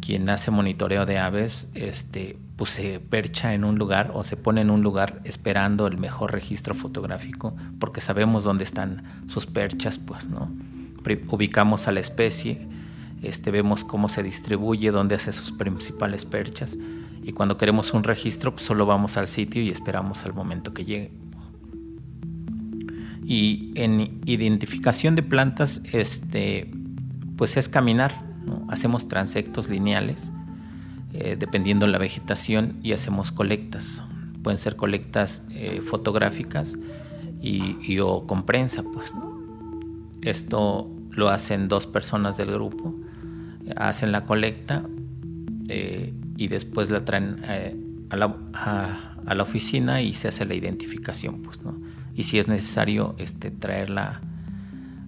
Quien 0.02 0.28
hace 0.28 0.52
monitoreo 0.52 1.06
de 1.06 1.18
aves, 1.18 1.70
este, 1.74 2.38
pues 2.58 2.72
se 2.72 3.00
percha 3.00 3.54
en 3.54 3.64
un 3.64 3.78
lugar 3.78 4.12
o 4.14 4.26
se 4.26 4.36
pone 4.36 4.60
en 4.60 4.70
un 4.70 4.82
lugar 4.84 5.22
esperando 5.24 5.88
el 5.88 6.00
mejor 6.00 6.34
registro 6.34 6.76
fotográfico 6.76 7.56
porque 7.80 8.02
sabemos 8.02 8.44
dónde 8.44 8.66
están 8.66 9.24
sus 9.30 9.46
perchas, 9.46 9.98
pues, 9.98 10.28
¿no? 10.28 10.52
Ubicamos 11.30 11.88
a 11.88 11.94
la 11.94 12.02
especie, 12.02 12.68
este, 13.24 13.52
vemos 13.52 13.86
cómo 13.86 14.10
se 14.10 14.22
distribuye, 14.22 14.92
dónde 14.92 15.16
hace 15.16 15.32
sus 15.32 15.54
principales 15.54 16.26
perchas 16.26 16.78
y 17.24 17.32
cuando 17.32 17.58
queremos 17.58 17.94
un 17.94 18.04
registro 18.04 18.52
pues 18.52 18.66
solo 18.66 18.86
vamos 18.86 19.16
al 19.16 19.30
sitio 19.30 19.62
y 19.62 19.70
esperamos 19.70 20.26
al 20.26 20.34
momento 20.34 20.74
que 20.74 20.84
llegue. 20.84 21.31
Y 23.24 23.72
en 23.75 24.22
identificación 24.25 25.16
de 25.16 25.24
plantas, 25.24 25.82
este, 25.92 26.72
pues 27.38 27.58
es 27.58 27.70
caminar, 27.70 28.24
hacemos 28.68 29.08
transectos 29.08 29.70
lineales 29.70 30.32
eh, 31.13 31.36
dependiendo 31.38 31.86
de 31.86 31.92
la 31.92 31.98
vegetación 31.98 32.78
y 32.84 32.94
hacemos 32.94 33.34
colectas. 33.34 34.01
Pueden 34.44 34.58
ser 34.58 34.78
colectas 34.78 35.44
eh, 35.50 35.82
fotográficas 35.82 36.78
y, 37.42 38.00
o 38.00 38.25
con 38.25 38.46
prensa. 38.46 38.84
Pues, 38.84 39.13
Esto 40.22 40.90
lo 41.10 41.30
hacen 41.30 41.68
dos 41.68 41.86
personas 41.86 42.38
del 42.38 42.51
grupo, 42.51 42.96
hacen 43.75 44.13
la 44.13 44.24
colecta 44.24 44.84
eh, 45.68 46.13
y 46.38 46.48
después 46.48 46.90
la 46.90 47.04
traen 47.04 47.42
la, 48.10 48.38
a, 48.54 49.36
la, 49.36 49.44
oficina 49.44 50.01
y 50.01 50.13
se 50.13 50.30
hace 50.30 50.46
la 50.46 50.56
identificación. 50.56 51.42
Pues, 51.42 51.62
¿no? 51.62 51.78
Y 52.15 52.24
si 52.24 52.39
es 52.39 52.48
necesario 52.48 53.15
este, 53.18 53.51
traerla 53.51 54.22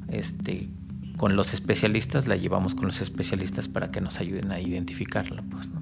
este, 0.08 0.70
con 1.18 1.36
los 1.36 1.54
especialistas, 1.54 2.28
la 2.28 2.36
llevamos 2.36 2.76
con 2.76 2.86
los 2.86 3.02
especialistas 3.02 3.68
para 3.68 3.92
que 3.92 4.02
nos 4.02 4.20
ayuden 4.20 4.52
a 4.52 4.60
identificarla, 4.60 5.44
pues, 5.50 5.68
¿no? 5.70 5.82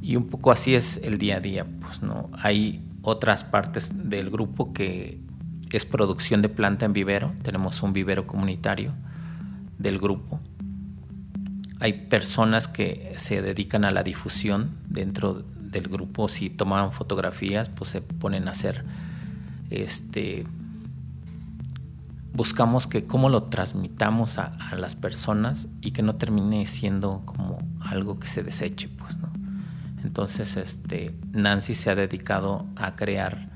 Y 0.00 0.16
un 0.16 0.26
poco 0.26 0.52
así 0.52 0.74
es 0.74 1.00
el 1.02 1.18
día 1.18 1.36
a 1.36 1.40
día, 1.40 1.66
pues, 1.80 2.02
¿no? 2.02 2.30
Hay 2.34 2.84
otras 3.02 3.44
partes 3.44 3.92
del 4.08 4.30
grupo 4.30 4.72
que 4.72 5.20
es 5.76 5.84
producción 5.84 6.40
de 6.40 6.48
planta 6.48 6.86
en 6.86 6.92
vivero, 6.92 7.32
tenemos 7.42 7.82
un 7.82 7.92
vivero 7.92 8.26
comunitario 8.26 8.92
del 9.78 9.98
grupo. 9.98 10.40
Hay 11.80 12.04
personas 12.08 12.68
que 12.68 13.12
se 13.16 13.42
dedican 13.42 13.84
a 13.84 13.90
la 13.90 14.04
difusión 14.04 14.78
dentro 14.88 15.34
del 15.34 15.88
grupo, 15.88 16.28
si 16.28 16.48
toman 16.48 16.92
fotografías, 16.92 17.68
pues 17.68 17.90
se 17.90 18.00
ponen 18.00 18.46
a 18.46 18.52
hacer 18.52 18.84
este 19.82 20.46
buscamos 22.34 22.88
que 22.88 23.06
cómo 23.06 23.28
lo 23.28 23.44
transmitamos 23.44 24.38
a, 24.38 24.56
las 24.76 24.96
personas 24.96 25.68
y 25.80 25.92
que 25.92 26.02
no 26.02 26.16
termine 26.16 26.66
siendo 26.66 27.22
como 27.24 27.58
algo 27.80 28.18
que 28.18 28.26
se 28.26 28.42
deseche, 28.42 28.88
pues, 28.88 29.16
¿no? 29.18 29.32
Entonces, 30.02 30.56
este, 30.56 31.16
Nancy 31.32 31.74
se 31.74 31.90
ha 31.90 31.94
dedicado 31.94 32.66
a 32.76 32.96
crear 32.96 33.50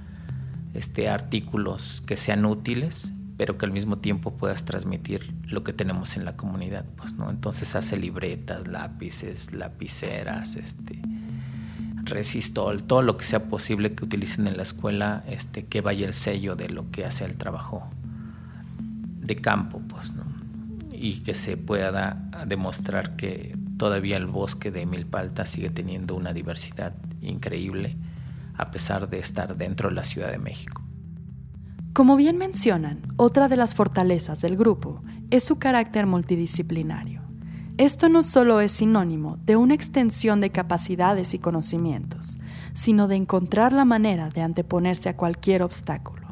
este, 0.74 1.08
artículos 1.08 2.00
que 2.00 2.16
sean 2.16 2.46
útiles, 2.46 3.12
pero 3.36 3.58
que 3.58 3.66
al 3.66 3.72
mismo 3.72 3.98
tiempo 3.98 4.36
puedas 4.36 4.64
transmitir 4.64 5.34
lo 5.44 5.64
que 5.64 5.72
tenemos 5.72 6.16
en 6.16 6.24
la 6.24 6.36
comunidad, 6.36 6.84
pues, 6.96 7.14
¿no? 7.14 7.30
Entonces 7.30 7.74
hace 7.74 7.96
libretas, 7.96 8.68
lápices, 8.68 9.52
lapiceras, 9.52 10.54
este, 10.54 11.02
resistol, 12.08 12.84
todo 12.84 13.02
lo 13.02 13.16
que 13.16 13.24
sea 13.24 13.44
posible 13.44 13.94
que 13.94 14.04
utilicen 14.04 14.46
en 14.46 14.56
la 14.56 14.62
escuela, 14.62 15.24
este, 15.28 15.66
que 15.66 15.80
vaya 15.80 16.06
el 16.06 16.14
sello 16.14 16.56
de 16.56 16.68
lo 16.68 16.90
que 16.90 17.04
hace 17.04 17.24
el 17.24 17.36
trabajo 17.36 17.88
de 19.20 19.36
campo, 19.36 19.80
pues. 19.88 20.12
Y 20.92 21.20
que 21.20 21.34
se 21.34 21.56
pueda 21.56 22.30
demostrar 22.46 23.16
que 23.16 23.56
todavía 23.76 24.16
el 24.16 24.26
bosque 24.26 24.70
de 24.70 24.86
Milpalta 24.86 25.46
sigue 25.46 25.70
teniendo 25.70 26.14
una 26.14 26.32
diversidad 26.32 26.94
increíble 27.22 27.96
a 28.56 28.70
pesar 28.70 29.08
de 29.08 29.20
estar 29.20 29.56
dentro 29.56 29.88
de 29.88 29.94
la 29.94 30.04
Ciudad 30.04 30.30
de 30.30 30.38
México. 30.38 30.82
Como 31.92 32.16
bien 32.16 32.36
mencionan, 32.36 33.02
otra 33.16 33.48
de 33.48 33.56
las 33.56 33.74
fortalezas 33.74 34.40
del 34.40 34.56
grupo 34.56 35.02
es 35.30 35.44
su 35.44 35.58
carácter 35.58 36.06
multidisciplinario. 36.06 37.27
Esto 37.78 38.08
no 38.08 38.24
solo 38.24 38.60
es 38.60 38.72
sinónimo 38.72 39.38
de 39.44 39.54
una 39.54 39.72
extensión 39.72 40.40
de 40.40 40.50
capacidades 40.50 41.32
y 41.32 41.38
conocimientos, 41.38 42.36
sino 42.74 43.06
de 43.06 43.14
encontrar 43.14 43.72
la 43.72 43.84
manera 43.84 44.30
de 44.30 44.42
anteponerse 44.42 45.08
a 45.08 45.16
cualquier 45.16 45.62
obstáculo. 45.62 46.26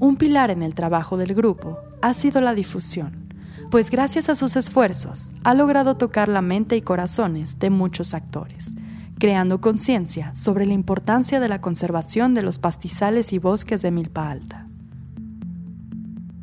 Un 0.00 0.16
pilar 0.16 0.50
en 0.50 0.64
el 0.64 0.74
trabajo 0.74 1.16
del 1.16 1.34
grupo 1.34 1.78
ha 2.02 2.12
sido 2.14 2.40
la 2.40 2.52
difusión, 2.52 3.32
pues 3.70 3.90
gracias 3.90 4.28
a 4.28 4.34
sus 4.34 4.56
esfuerzos 4.56 5.30
ha 5.44 5.54
logrado 5.54 5.96
tocar 5.96 6.28
la 6.28 6.42
mente 6.42 6.76
y 6.76 6.82
corazones 6.82 7.60
de 7.60 7.70
muchos 7.70 8.12
actores, 8.12 8.74
creando 9.20 9.60
conciencia 9.60 10.32
sobre 10.34 10.66
la 10.66 10.74
importancia 10.74 11.38
de 11.38 11.48
la 11.48 11.60
conservación 11.60 12.34
de 12.34 12.42
los 12.42 12.58
pastizales 12.58 13.32
y 13.32 13.38
bosques 13.38 13.82
de 13.82 13.92
Milpa 13.92 14.30
Alta. 14.30 14.66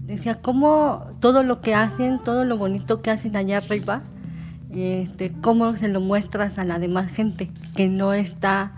Decía, 0.03 0.41
cómo 0.41 1.09
todo 1.19 1.43
lo 1.43 1.59
que 1.59 1.75
hacen, 1.75 2.23
todo 2.23 2.45
lo 2.45 2.57
bonito 2.57 3.01
que 3.01 3.11
hacen 3.11 3.35
allá 3.35 3.57
arriba, 3.57 4.03
este, 4.75 5.31
cómo 5.31 5.75
se 5.77 5.87
lo 5.87 6.01
muestras 6.01 6.57
a 6.57 6.65
la 6.65 6.79
demás 6.79 7.11
gente 7.11 7.51
que 7.75 7.87
no 7.89 8.13
está 8.13 8.73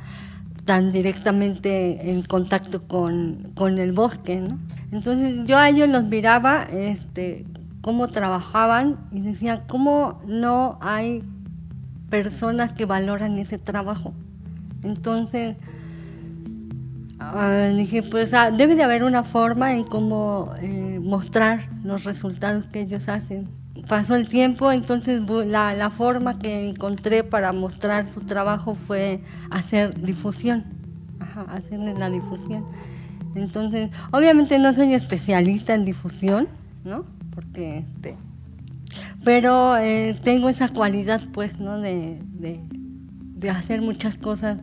tan 0.65 0.91
directamente 0.91 2.11
en 2.11 2.23
contacto 2.23 2.87
con, 2.87 3.51
con 3.55 3.77
el 3.77 3.93
bosque. 3.93 4.43
Entonces 4.91 5.41
yo 5.45 5.57
a 5.57 5.69
ellos 5.69 5.89
los 5.89 6.03
miraba, 6.03 6.63
este, 6.63 7.45
cómo 7.81 8.07
trabajaban 8.07 8.97
y 9.11 9.21
decía, 9.21 9.65
¿cómo 9.67 10.21
no 10.27 10.79
hay 10.81 11.23
personas 12.09 12.73
que 12.73 12.85
valoran 12.85 13.37
ese 13.37 13.59
trabajo? 13.59 14.13
Entonces 14.83 15.55
ah, 17.19 17.71
dije, 17.75 18.01
pues 18.01 18.33
ah, 18.33 18.51
debe 18.51 18.75
de 18.75 18.83
haber 18.83 19.03
una 19.03 19.23
forma 19.23 19.73
en 19.73 19.83
cómo 19.83 20.53
eh, 20.61 20.99
mostrar 21.01 21.69
los 21.83 22.03
resultados 22.03 22.65
que 22.65 22.81
ellos 22.81 23.07
hacen. 23.07 23.49
Pasó 23.87 24.15
el 24.15 24.27
tiempo, 24.27 24.71
entonces 24.71 25.21
la, 25.47 25.73
la 25.73 25.89
forma 25.89 26.39
que 26.39 26.67
encontré 26.67 27.23
para 27.23 27.53
mostrar 27.53 28.07
su 28.07 28.21
trabajo 28.21 28.75
fue 28.87 29.21
hacer 29.51 30.01
difusión, 30.01 30.65
Ajá, 31.19 31.41
hacer 31.49 31.79
la 31.79 32.09
difusión. 32.09 32.65
Entonces, 33.35 33.89
obviamente 34.11 34.57
no 34.59 34.73
soy 34.73 34.93
especialista 34.93 35.73
en 35.73 35.85
difusión, 35.85 36.47
¿no? 36.83 37.03
Porque, 37.33 37.79
este, 37.79 38.15
pero 39.25 39.75
eh, 39.77 40.15
tengo 40.23 40.49
esa 40.49 40.69
cualidad, 40.69 41.21
pues, 41.33 41.59
¿no? 41.59 41.79
De, 41.79 42.21
hacer 43.49 43.79
muchas 43.79 44.15
cosas, 44.15 44.57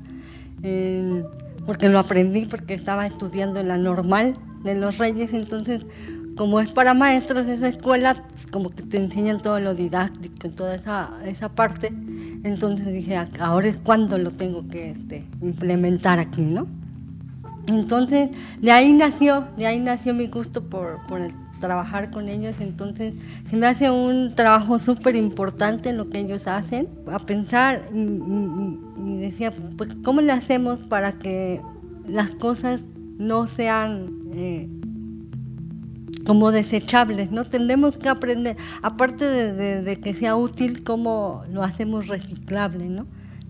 porque 1.66 1.88
lo 1.88 2.00
aprendí, 2.00 2.46
porque 2.46 2.74
estaba 2.74 3.06
estudiando 3.06 3.60
en 3.60 3.68
la 3.68 3.78
normal 3.78 4.34
de 4.64 4.74
los 4.74 4.98
Reyes, 4.98 5.34
entonces, 5.34 5.86
como 6.36 6.60
es 6.60 6.70
para 6.70 6.94
maestros 6.94 7.46
esa 7.46 7.68
escuela, 7.68 8.24
como 8.50 8.70
que 8.70 8.82
te 8.82 8.96
enseñan 8.96 9.40
todo 9.40 9.60
lo 9.60 9.74
didáctico, 9.74 10.50
toda 10.50 10.74
esa, 10.74 11.10
esa 11.24 11.48
parte, 11.50 11.92
entonces 12.44 12.86
dije, 12.92 13.16
ahora 13.38 13.68
es 13.68 13.76
cuando 13.76 14.18
lo 14.18 14.30
tengo 14.32 14.66
que 14.68 14.90
este, 14.90 15.24
implementar 15.40 16.18
aquí, 16.18 16.42
¿no? 16.42 16.66
Entonces, 17.68 18.30
de 18.60 18.72
ahí 18.72 18.92
nació, 18.92 19.46
de 19.56 19.66
ahí 19.66 19.78
nació 19.78 20.14
mi 20.14 20.26
gusto 20.26 20.64
por, 20.64 20.98
trabajar 21.60 22.10
con 22.10 22.28
ellos. 22.28 22.56
Entonces, 22.58 23.14
se 23.48 23.56
me 23.56 23.68
hace 23.68 23.88
un 23.88 24.34
trabajo 24.34 24.80
súper 24.80 25.14
importante 25.14 25.92
lo 25.92 26.10
que 26.10 26.18
ellos 26.18 26.48
hacen, 26.48 26.88
a 27.06 27.20
pensar 27.20 27.88
y, 27.94 29.18
decía, 29.18 29.52
pues, 29.76 29.90
¿cómo 30.02 30.22
le 30.22 30.32
hacemos 30.32 30.80
para 30.80 31.12
que 31.12 31.60
las 32.08 32.32
cosas 32.32 32.80
no 33.16 33.46
sean 33.46 34.10
eh, 34.34 34.68
como 36.26 36.52
desechables? 36.52 37.30
¿no? 37.30 37.44
Tendremos 37.44 37.96
que 37.96 38.08
aprender, 38.08 38.56
aparte 38.82 39.24
de, 39.24 40.00
que 40.00 40.14
sea 40.14 40.36
útil, 40.36 40.84
cómo 40.84 41.44
lo 41.50 41.62
hacemos 41.62 42.08
reciclable, 42.08 42.88
¿no? 42.88 43.06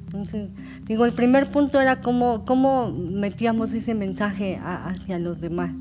Entonces, 0.06 0.50
digo, 0.84 1.06
el 1.06 1.12
primer 1.12 1.50
punto 1.50 1.80
era 1.80 2.00
cómo, 2.00 2.44
cómo 2.44 2.92
metíamos 2.92 3.72
ese 3.72 3.94
mensaje 3.94 4.60
hacia 4.62 5.18
los 5.18 5.40
demás. 5.40 5.72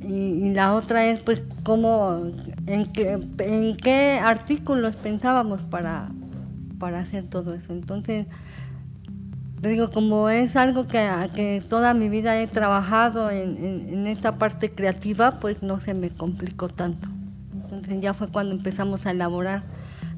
Y, 0.00 0.50
la 0.50 0.74
otra 0.74 1.06
es, 1.06 1.20
pues, 1.20 1.42
cómo, 1.62 2.32
en 2.66 2.86
qué, 2.86 3.20
en 3.38 3.76
qué 3.76 4.18
artículos 4.20 4.96
pensábamos 4.96 5.62
para, 5.62 6.10
para 6.80 6.98
hacer 6.98 7.24
todo 7.28 7.54
eso. 7.54 7.72
Entonces, 7.72 8.26
digo, 9.68 9.90
como 9.90 10.28
es 10.28 10.56
algo 10.56 10.86
que, 10.86 11.08
que 11.34 11.62
toda 11.66 11.94
mi 11.94 12.08
vida 12.08 12.40
he 12.40 12.46
trabajado 12.46 13.30
en, 13.30 13.56
en, 13.88 14.06
esta 14.06 14.36
parte 14.36 14.72
creativa, 14.72 15.38
pues 15.38 15.62
no 15.62 15.80
se 15.80 15.94
me 15.94 16.10
complicó 16.10 16.68
tanto. 16.68 17.08
Entonces 17.54 18.00
ya 18.00 18.12
fue 18.12 18.28
cuando 18.28 18.54
empezamos 18.54 19.06
a 19.06 19.12
elaborar 19.12 19.62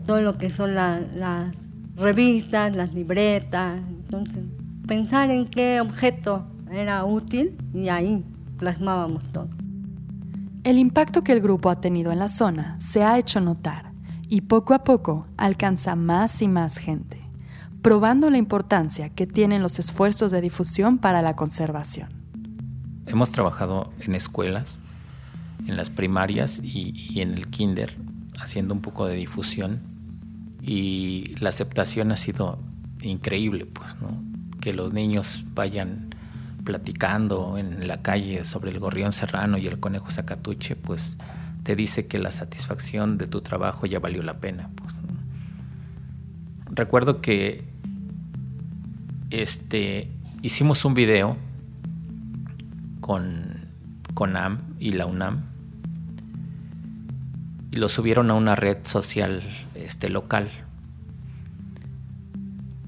todo 0.06 0.20
lo 0.22 0.38
que 0.38 0.50
son 0.50 0.74
las 0.74 1.54
revistas, 1.96 2.74
las 2.74 2.94
libretas, 2.94 3.80
entonces 3.88 4.44
pensar 4.86 5.30
en 5.30 5.46
qué 5.46 5.80
objeto 5.80 6.46
era 6.70 7.04
útil 7.04 7.56
y 7.72 7.88
ahí 7.88 8.24
plasmábamos 8.58 9.28
todo. 9.30 9.48
El 10.64 10.78
impacto 10.78 11.22
que 11.22 11.32
el 11.32 11.40
grupo 11.40 11.70
ha 11.70 11.80
tenido 11.80 12.12
en 12.12 12.18
la 12.18 12.28
zona 12.28 12.76
se 12.80 13.02
ha 13.02 13.18
hecho 13.18 13.40
notar 13.40 13.92
y 14.28 14.42
poco 14.42 14.74
a 14.74 14.82
poco 14.84 15.26
alcanza 15.36 15.94
más 15.94 16.40
y 16.42 16.48
más 16.48 16.78
gente, 16.78 17.23
probando 17.84 18.30
la 18.30 18.38
importancia 18.38 19.10
que 19.10 19.26
tienen 19.26 19.60
los 19.60 19.78
esfuerzos 19.78 20.32
de 20.32 20.40
difusión 20.40 20.96
para 20.96 21.20
la 21.20 21.36
conservación. 21.36 22.08
Hemos 23.04 23.30
trabajado 23.30 23.92
en 24.00 24.14
escuelas, 24.14 24.80
en 25.66 25.76
las 25.76 25.90
primarias 25.90 26.60
y, 26.62 26.94
y 26.94 27.20
en 27.20 27.34
el 27.34 27.48
kinder, 27.48 27.98
haciendo 28.40 28.72
un 28.72 28.80
poco 28.80 29.04
de 29.06 29.16
difusión 29.16 29.82
y 30.62 31.34
la 31.40 31.50
aceptación 31.50 32.10
ha 32.10 32.16
sido 32.16 32.58
increíble, 33.02 33.66
pues, 33.66 34.00
¿no? 34.00 34.18
Que 34.62 34.72
los 34.72 34.94
niños 34.94 35.44
vayan 35.52 36.14
platicando 36.64 37.58
en 37.58 37.86
la 37.86 38.00
calle 38.00 38.46
sobre 38.46 38.70
el 38.70 38.78
gorrión 38.80 39.12
serrano 39.12 39.58
y 39.58 39.66
el 39.66 39.78
conejo 39.78 40.10
sacatuche, 40.10 40.74
pues 40.74 41.18
te 41.64 41.76
dice 41.76 42.06
que 42.06 42.16
la 42.16 42.32
satisfacción 42.32 43.18
de 43.18 43.26
tu 43.26 43.42
trabajo 43.42 43.84
ya 43.84 43.98
valió 43.98 44.22
la 44.22 44.38
pena. 44.38 44.70
Pues, 44.74 44.94
Recuerdo 46.70 47.20
que 47.20 47.73
este, 49.42 50.10
hicimos 50.42 50.84
un 50.84 50.94
video 50.94 51.36
con, 53.00 53.68
con 54.14 54.36
AM 54.36 54.60
y 54.78 54.92
la 54.92 55.06
UNAM 55.06 55.46
y 57.72 57.76
lo 57.76 57.88
subieron 57.88 58.30
a 58.30 58.34
una 58.34 58.54
red 58.54 58.78
social 58.84 59.42
este, 59.74 60.08
local. 60.08 60.50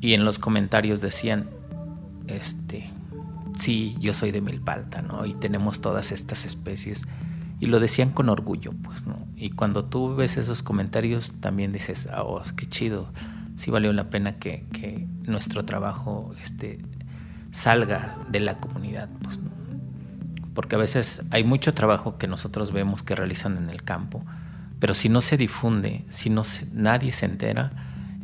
Y 0.01 0.15
en 0.15 0.25
los 0.25 0.39
comentarios 0.39 1.01
decían, 1.01 1.49
este, 2.29 2.91
sí, 3.59 3.97
yo 3.99 4.15
soy 4.15 4.31
de 4.31 4.41
Milpalta, 4.41 5.03
¿no? 5.03 5.27
Y 5.27 5.35
tenemos 5.35 5.81
todas 5.81 6.13
estas 6.13 6.45
especies 6.45 7.09
y 7.59 7.67
lo 7.67 7.81
decían 7.81 8.11
con 8.11 8.29
orgullo, 8.29 8.73
pues, 8.85 9.07
¿no? 9.07 9.27
Y 9.35 9.51
cuando 9.51 9.85
tú 9.85 10.15
ves 10.15 10.37
esos 10.37 10.63
comentarios 10.63 11.41
también 11.41 11.73
dices, 11.73 12.09
ah, 12.13 12.25
qué 12.57 12.67
chido, 12.67 13.09
sí 13.57 13.71
valió 13.71 13.92
la 13.92 14.11
pena 14.11 14.37
que, 14.37 15.07
nuestro 15.27 15.64
trabajo 15.64 16.33
este, 16.40 16.79
salga 17.51 18.16
de 18.29 18.38
la 18.38 18.59
comunidad, 18.59 19.09
pues, 19.23 19.38
¿no? 19.38 19.51
Porque 20.55 20.77
a 20.77 20.79
veces 20.79 21.23
hay 21.31 21.42
mucho 21.42 21.75
trabajo 21.75 22.16
que 22.16 22.29
nosotros 22.29 22.73
vemos 22.73 23.03
que 23.03 23.16
realizan 23.16 23.57
en 23.57 23.69
el 23.69 23.83
campo, 23.83 24.25
pero 24.79 24.95
si 24.95 25.09
no 25.09 25.21
se 25.21 25.37
difunde, 25.37 26.05
si 26.09 26.31
no 26.31 26.42
nadie 26.73 27.11
se 27.11 27.27
entera, 27.27 27.73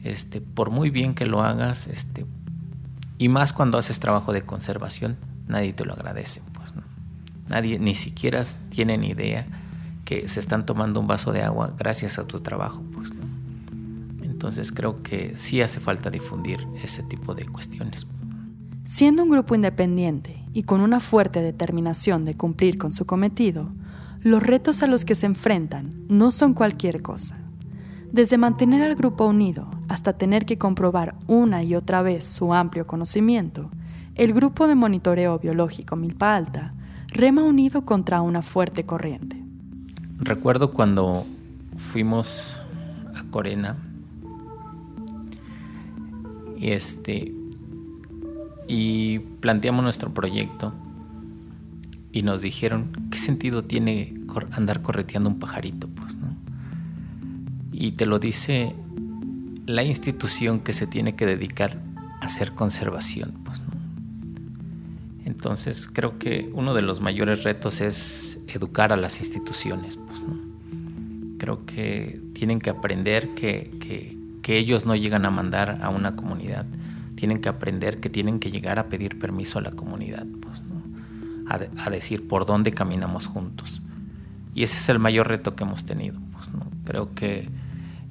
este, 0.04 0.40
por 0.40 0.70
muy 0.70 0.90
bien 0.90 1.14
que 1.14 1.26
lo 1.26 1.42
hagas, 1.42 1.88
este, 1.88 2.24
y 3.18 3.28
más 3.28 3.52
cuando 3.52 3.78
haces 3.78 3.98
trabajo 3.98 4.32
de 4.32 4.42
conservación, 4.42 5.16
nadie 5.48 5.72
te 5.72 5.84
lo 5.84 5.92
agradece, 5.92 6.40
pues, 6.52 6.76
¿no? 6.76 6.82
Nadie, 7.48 7.78
ni 7.78 7.94
siquiera 7.94 8.42
tienen 8.70 9.02
idea 9.02 9.46
que 10.04 10.28
se 10.28 10.40
están 10.40 10.66
tomando 10.66 11.00
un 11.00 11.06
vaso 11.06 11.32
de 11.32 11.42
agua 11.42 11.74
gracias 11.76 12.18
a 12.18 12.26
tu 12.26 12.40
trabajo, 12.40 12.82
pues, 12.94 13.12
¿no? 13.12 13.41
Entonces 14.42 14.72
creo 14.72 15.04
que 15.04 15.36
sí 15.36 15.62
hace 15.62 15.78
falta 15.78 16.10
difundir 16.10 16.66
ese 16.82 17.04
tipo 17.04 17.32
de 17.32 17.46
cuestiones. 17.46 18.08
Siendo 18.84 19.22
un 19.22 19.30
grupo 19.30 19.54
independiente 19.54 20.42
y 20.52 20.64
con 20.64 20.80
una 20.80 20.98
fuerte 20.98 21.40
determinación 21.40 22.24
de 22.24 22.34
cumplir 22.34 22.76
con 22.76 22.92
su 22.92 23.06
cometido, 23.06 23.70
los 24.20 24.42
retos 24.42 24.82
a 24.82 24.88
los 24.88 25.04
que 25.04 25.14
se 25.14 25.26
enfrentan 25.26 25.94
no 26.08 26.32
son 26.32 26.54
cualquier 26.54 27.02
cosa. 27.02 27.38
Desde 28.10 28.36
mantener 28.36 28.82
al 28.82 28.96
grupo 28.96 29.26
unido 29.26 29.70
hasta 29.88 30.14
tener 30.14 30.44
que 30.44 30.58
comprobar 30.58 31.14
una 31.28 31.62
y 31.62 31.76
otra 31.76 32.02
vez 32.02 32.24
su 32.24 32.52
amplio 32.52 32.84
conocimiento, 32.84 33.70
el 34.16 34.32
grupo 34.32 34.66
de 34.66 34.74
monitoreo 34.74 35.38
biológico 35.38 35.94
Milpa 35.94 36.34
Alta 36.34 36.74
rema 37.06 37.44
unido 37.44 37.84
contra 37.84 38.22
una 38.22 38.42
fuerte 38.42 38.84
corriente. 38.84 39.40
Recuerdo 40.18 40.72
cuando 40.72 41.26
fuimos 41.76 42.60
a 43.14 43.22
Corena 43.30 43.76
y 46.62 46.70
este 46.70 47.34
y 48.68 49.18
planteamos 49.18 49.82
nuestro 49.82 50.14
proyecto 50.14 50.72
y 52.12 52.22
nos 52.22 52.42
dijeron 52.42 53.08
qué 53.10 53.18
sentido 53.18 53.64
tiene 53.64 54.14
andar 54.52 54.80
correteando 54.80 55.28
un 55.28 55.38
pajarito, 55.38 55.88
pues, 55.88 56.14
¿no? 56.16 56.36
Y 57.72 57.92
te 57.92 58.06
lo 58.06 58.18
dice 58.18 58.74
la 59.66 59.82
institución 59.82 60.60
que 60.60 60.72
se 60.72 60.86
tiene 60.86 61.14
que 61.16 61.26
dedicar 61.26 61.82
a 62.20 62.26
hacer 62.26 62.52
conservación, 62.52 63.34
pues, 63.44 63.58
¿no? 63.60 63.66
Entonces 65.24 65.88
creo 65.92 66.18
que 66.18 66.50
uno 66.54 66.74
de 66.74 66.82
los 66.82 67.00
mayores 67.00 67.42
retos 67.42 67.80
es 67.80 68.40
educar 68.46 68.92
a 68.92 68.96
las 68.96 69.20
instituciones, 69.20 69.96
pues, 69.96 70.22
¿no? 70.22 70.38
Creo 71.38 71.66
que 71.66 72.20
tienen 72.34 72.60
que 72.60 72.70
aprender 72.70 73.34
que, 73.34 74.16
que 74.42 74.58
ellos 74.58 74.84
no 74.84 74.94
llegan 74.96 75.24
a 75.24 75.30
mandar 75.30 75.78
a 75.82 75.88
una 75.88 76.16
comunidad, 76.16 76.66
tienen 77.14 77.40
que 77.40 77.48
aprender 77.48 78.00
que 78.00 78.10
tienen 78.10 78.40
que 78.40 78.50
llegar 78.50 78.78
a 78.78 78.88
pedir 78.88 79.18
permiso 79.18 79.58
a 79.58 79.62
la 79.62 79.70
comunidad, 79.70 80.26
pues, 80.40 80.60
¿no? 80.62 80.82
a, 81.48 81.90
decir 81.90 82.26
por 82.26 82.46
dónde 82.46 82.72
caminamos 82.72 83.26
juntos. 83.26 83.82
Y 84.54 84.64
ese 84.64 84.76
es 84.76 84.88
el 84.88 84.98
mayor 84.98 85.28
reto 85.28 85.54
que 85.54 85.64
hemos 85.64 85.84
tenido. 85.84 86.18
Pues, 86.32 86.50
¿no? 86.50 86.66
Creo 86.84 87.14
que 87.14 87.48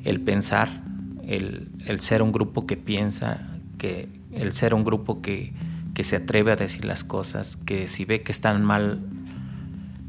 el 0.03 0.21
pensar, 0.21 0.83
el, 1.27 1.69
el, 1.85 1.99
ser 1.99 2.21
un 2.23 2.31
grupo 2.31 2.65
que 2.65 2.77
piensa, 2.77 3.47
que 3.77 4.07
el 4.31 4.53
ser 4.53 4.73
un 4.73 4.83
grupo 4.83 5.21
que, 5.21 5.53
que, 5.93 6.03
se 6.03 6.15
atreve 6.15 6.51
a 6.51 6.55
decir 6.55 6.85
las 6.85 7.03
cosas, 7.03 7.57
que 7.57 7.87
si 7.87 8.05
ve 8.05 8.21
que 8.23 8.31
están 8.31 8.63
mal, 8.63 9.01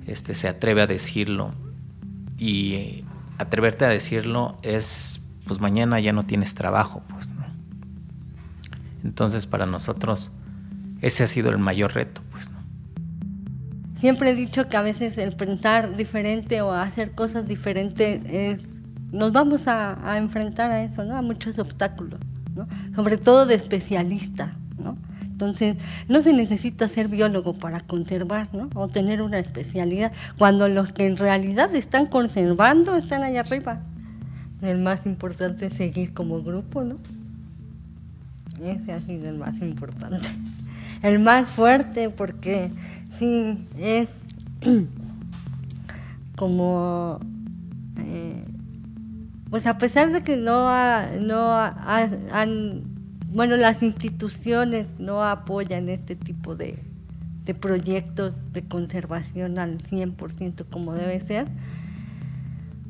este, 0.06 0.34
se 0.34 0.48
atreve 0.48 0.82
a 0.82 0.86
decirlo. 0.86 1.54
Y 2.38 2.74
eh, 2.74 3.04
atreverte 3.38 3.84
a 3.84 3.88
decirlo 3.88 4.58
es, 4.62 5.21
pues 5.46 5.60
mañana 5.60 6.00
ya 6.00 6.12
no 6.12 6.24
tienes 6.24 6.54
trabajo, 6.54 7.02
pues, 7.08 7.28
¿no? 7.28 7.42
Entonces 9.04 9.46
para 9.46 9.66
nosotros 9.66 10.30
ese 11.00 11.24
ha 11.24 11.26
sido 11.26 11.50
el 11.50 11.58
mayor 11.58 11.94
reto, 11.94 12.22
pues. 12.30 12.50
¿no? 12.50 12.58
Siempre 14.00 14.30
he 14.30 14.34
dicho 14.34 14.68
que 14.68 14.76
a 14.76 14.82
veces 14.82 15.18
el 15.18 15.36
pensar 15.36 15.96
diferente 15.96 16.60
o 16.62 16.72
hacer 16.72 17.12
cosas 17.12 17.46
diferentes 17.48 18.22
es, 18.26 18.60
nos 19.10 19.32
vamos 19.32 19.68
a, 19.68 20.10
a, 20.10 20.16
enfrentar 20.16 20.70
a 20.70 20.82
eso, 20.82 21.04
¿no? 21.04 21.16
A 21.16 21.22
muchos 21.22 21.58
obstáculos, 21.58 22.20
¿no? 22.54 22.66
Sobre 22.94 23.16
todo 23.16 23.46
de 23.46 23.54
especialista, 23.54 24.56
¿no? 24.78 24.96
Entonces, 25.20 25.76
no 26.08 26.22
se 26.22 26.32
necesita 26.32 26.88
ser 26.88 27.08
biólogo 27.08 27.54
para 27.54 27.80
conservar, 27.80 28.48
¿no? 28.52 28.70
O 28.74 28.88
tener 28.88 29.22
una 29.22 29.40
especialidad, 29.40 30.12
cuando 30.38 30.68
los 30.68 30.92
que 30.92 31.06
en 31.06 31.16
realidad 31.16 31.74
están 31.74 32.06
conservando 32.06 32.96
están 32.96 33.24
allá 33.24 33.40
arriba. 33.40 33.80
El 34.62 34.78
más 34.78 35.06
importante 35.06 35.66
es 35.66 35.72
seguir 35.72 36.14
como 36.14 36.42
grupo, 36.42 36.84
¿no? 36.84 36.98
Ese 38.62 38.92
ha 38.92 39.00
sido 39.00 39.28
el 39.28 39.36
más 39.36 39.60
importante. 39.60 40.28
El 41.02 41.18
más 41.18 41.48
fuerte 41.48 42.10
porque 42.10 42.70
sí, 43.18 43.66
es 43.78 44.08
como... 46.36 47.18
Eh, 47.98 48.44
pues 49.50 49.66
a 49.66 49.78
pesar 49.78 50.12
de 50.12 50.22
que 50.22 50.36
no, 50.36 50.68
ha, 50.68 51.08
no 51.20 51.50
ha, 51.50 52.08
han... 52.32 52.84
Bueno, 53.32 53.56
las 53.56 53.82
instituciones 53.82 54.88
no 54.98 55.24
apoyan 55.24 55.88
este 55.88 56.14
tipo 56.14 56.54
de, 56.54 56.78
de 57.44 57.54
proyectos 57.54 58.34
de 58.52 58.62
conservación 58.62 59.58
al 59.58 59.78
100% 59.78 60.66
como 60.70 60.94
debe 60.94 61.20
ser, 61.20 61.48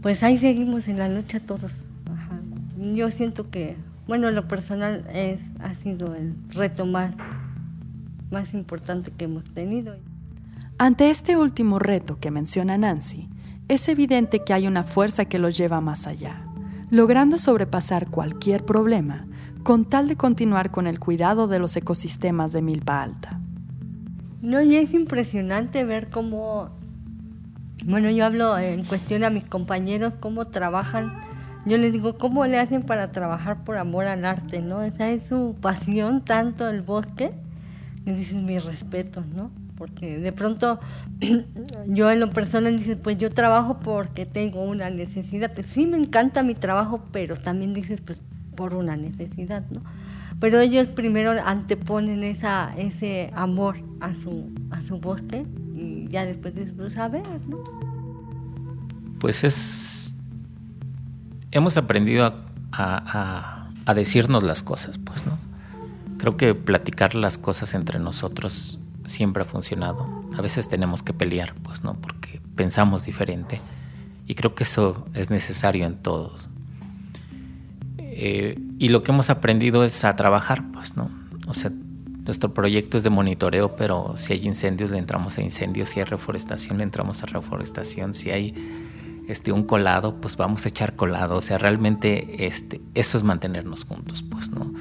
pues 0.02 0.22
ahí 0.22 0.36
seguimos 0.36 0.88
en 0.88 0.98
la 0.98 1.08
lucha 1.08 1.40
todos. 1.40 1.72
Ajá. 2.06 2.40
Yo 2.76 3.10
siento 3.10 3.48
que 3.48 3.76
bueno, 4.06 4.30
lo 4.30 4.48
personal 4.48 5.06
es, 5.14 5.54
ha 5.60 5.74
sido 5.74 6.14
el 6.14 6.34
reto 6.50 6.86
más, 6.86 7.12
más 8.30 8.52
importante 8.52 9.12
que 9.12 9.24
hemos 9.24 9.44
tenido. 9.44 9.96
Ante 10.78 11.10
este 11.10 11.36
último 11.36 11.78
reto 11.78 12.18
que 12.18 12.30
menciona 12.30 12.76
Nancy, 12.76 13.28
es 13.68 13.88
evidente 13.88 14.42
que 14.44 14.52
hay 14.52 14.66
una 14.66 14.82
fuerza 14.82 15.26
que 15.26 15.38
los 15.38 15.56
lleva 15.56 15.80
más 15.80 16.06
allá, 16.06 16.44
logrando 16.90 17.38
sobrepasar 17.38 18.08
cualquier 18.08 18.64
problema 18.64 19.26
con 19.62 19.84
tal 19.84 20.08
de 20.08 20.16
continuar 20.16 20.72
con 20.72 20.88
el 20.88 20.98
cuidado 20.98 21.46
de 21.46 21.60
los 21.60 21.76
ecosistemas 21.76 22.52
de 22.52 22.62
Milpa 22.62 23.02
Alta. 23.02 23.40
No, 24.40 24.60
y 24.60 24.74
es 24.74 24.92
impresionante 24.92 25.84
ver 25.84 26.10
cómo, 26.10 26.70
bueno, 27.84 28.10
yo 28.10 28.24
hablo 28.24 28.58
en 28.58 28.84
cuestión 28.84 29.24
a 29.24 29.30
mis 29.30 29.44
compañeros, 29.44 30.14
cómo 30.20 30.44
trabajan 30.44 31.12
yo 31.64 31.76
les 31.76 31.92
digo, 31.92 32.18
¿cómo 32.18 32.44
le 32.46 32.58
hacen 32.58 32.82
para 32.82 33.12
trabajar 33.12 33.62
por 33.62 33.76
amor 33.76 34.06
al 34.06 34.24
arte, 34.24 34.60
no? 34.60 34.82
Esa 34.82 35.10
es 35.10 35.24
su 35.24 35.56
pasión, 35.60 36.24
tanto 36.24 36.68
el 36.68 36.82
bosque. 36.82 37.32
Y 38.04 38.10
dices, 38.10 38.42
mi 38.42 38.58
respeto, 38.58 39.24
¿no? 39.34 39.52
Porque 39.76 40.18
de 40.18 40.32
pronto 40.32 40.80
yo 41.86 42.10
en 42.10 42.18
lo 42.18 42.30
personal 42.30 42.76
dices, 42.76 42.98
pues 43.00 43.16
yo 43.16 43.30
trabajo 43.30 43.78
porque 43.78 44.26
tengo 44.26 44.64
una 44.64 44.90
necesidad. 44.90 45.52
Sí 45.64 45.86
me 45.86 45.98
encanta 45.98 46.42
mi 46.42 46.56
trabajo, 46.56 47.04
pero 47.12 47.36
también 47.36 47.74
dices, 47.74 48.00
pues 48.00 48.22
por 48.56 48.74
una 48.74 48.96
necesidad, 48.96 49.64
¿no? 49.70 49.82
Pero 50.40 50.58
ellos 50.58 50.88
primero 50.88 51.30
anteponen 51.44 52.24
esa, 52.24 52.74
ese 52.76 53.30
amor 53.36 53.76
a 54.00 54.14
su, 54.14 54.50
a 54.72 54.82
su 54.82 54.98
bosque 54.98 55.46
ya 56.12 56.26
después 56.26 56.54
dices, 56.54 56.74
pues 56.76 56.96
a 56.98 57.08
¿no? 57.08 57.64
Pues 59.18 59.44
es 59.44 60.14
hemos 61.50 61.76
aprendido 61.76 62.26
a, 62.26 62.34
a, 62.72 63.70
a, 63.84 63.94
decirnos 63.94 64.42
las 64.42 64.62
cosas, 64.62 64.98
pues, 64.98 65.26
¿no? 65.26 65.38
Creo 66.18 66.36
que 66.36 66.54
platicar 66.54 67.14
las 67.14 67.38
cosas 67.38 67.74
entre 67.74 67.98
nosotros 67.98 68.78
siempre 69.06 69.42
ha 69.42 69.46
funcionado. 69.46 70.06
A 70.36 70.40
veces 70.40 70.68
tenemos 70.68 71.02
que 71.02 71.12
pelear, 71.12 71.54
pues, 71.62 71.82
¿no? 71.82 71.94
Porque 71.94 72.40
pensamos 72.56 73.04
diferente. 73.04 73.60
Y 74.26 74.34
creo 74.34 74.54
que 74.54 74.64
eso 74.64 75.06
es 75.14 75.30
necesario 75.30 75.84
en 75.84 75.96
todos. 75.96 76.48
Eh, 77.98 78.58
y 78.78 78.88
lo 78.88 79.02
que 79.02 79.12
hemos 79.12 79.30
aprendido 79.30 79.84
es 79.84 80.04
a 80.04 80.16
trabajar, 80.16 80.62
pues, 80.72 80.96
¿no? 80.96 81.10
O 81.46 81.54
sea, 81.54 81.70
nuestro 82.24 82.54
proyecto 82.54 82.96
es 82.96 83.02
de 83.02 83.10
monitoreo, 83.10 83.74
pero 83.74 84.14
si 84.16 84.34
hay 84.34 84.46
incendios 84.46 84.90
le 84.90 84.98
entramos 84.98 85.38
a 85.38 85.42
incendios, 85.42 85.88
si 85.88 86.00
hay 86.00 86.06
reforestación 86.06 86.78
le 86.78 86.84
entramos 86.84 87.22
a 87.22 87.26
reforestación, 87.26 88.14
si 88.14 88.30
hay 88.30 88.54
este, 89.28 89.52
un 89.52 89.64
colado, 89.64 90.20
pues 90.20 90.36
vamos 90.36 90.64
a 90.64 90.68
echar 90.68 90.94
colado. 90.94 91.36
O 91.36 91.40
sea, 91.40 91.58
realmente 91.58 92.46
este, 92.46 92.80
eso 92.94 93.16
es 93.16 93.24
mantenernos 93.24 93.84
juntos, 93.84 94.22
pues, 94.22 94.50
¿no? 94.50 94.72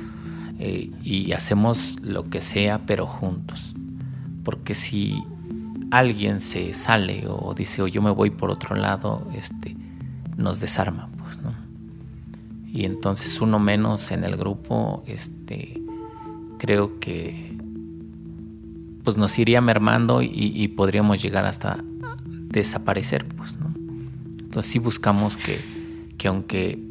Eh, 0.60 0.92
y 1.04 1.32
hacemos 1.32 2.00
lo 2.02 2.30
que 2.30 2.42
sea, 2.42 2.86
pero 2.86 3.08
juntos. 3.08 3.74
Porque 4.44 4.74
si 4.76 5.24
alguien 5.90 6.40
se 6.40 6.74
sale 6.74 7.26
o 7.28 7.54
dice, 7.56 7.82
o 7.82 7.88
yo 7.88 8.02
me 8.02 8.12
voy 8.12 8.30
por 8.30 8.52
otro 8.52 8.76
lado, 8.76 9.28
este, 9.34 9.76
nos 10.38 10.60
desarma, 10.60 11.10
pues, 11.18 11.40
¿no? 11.40 11.54
Y 12.68 12.86
entonces 12.86 13.42
uno 13.42 13.60
menos 13.60 14.12
en 14.12 14.24
el 14.24 14.38
grupo, 14.38 15.04
este, 15.06 15.81
creo 16.62 17.00
que 17.00 17.58
pues 19.04 19.18
nos 19.18 19.40
iría 19.40 19.62
mermando 19.62 20.22
y, 20.22 20.68
podríamos 20.68 21.20
llegar 21.20 21.44
hasta 21.46 21.84
desaparecer, 22.50 23.26
pues, 23.30 23.56
¿no? 23.56 23.74
Entonces 24.44 24.72
sí 24.72 24.78
buscamos 24.78 25.38
que, 25.38 25.60
que 26.20 26.28
aunque 26.28 26.88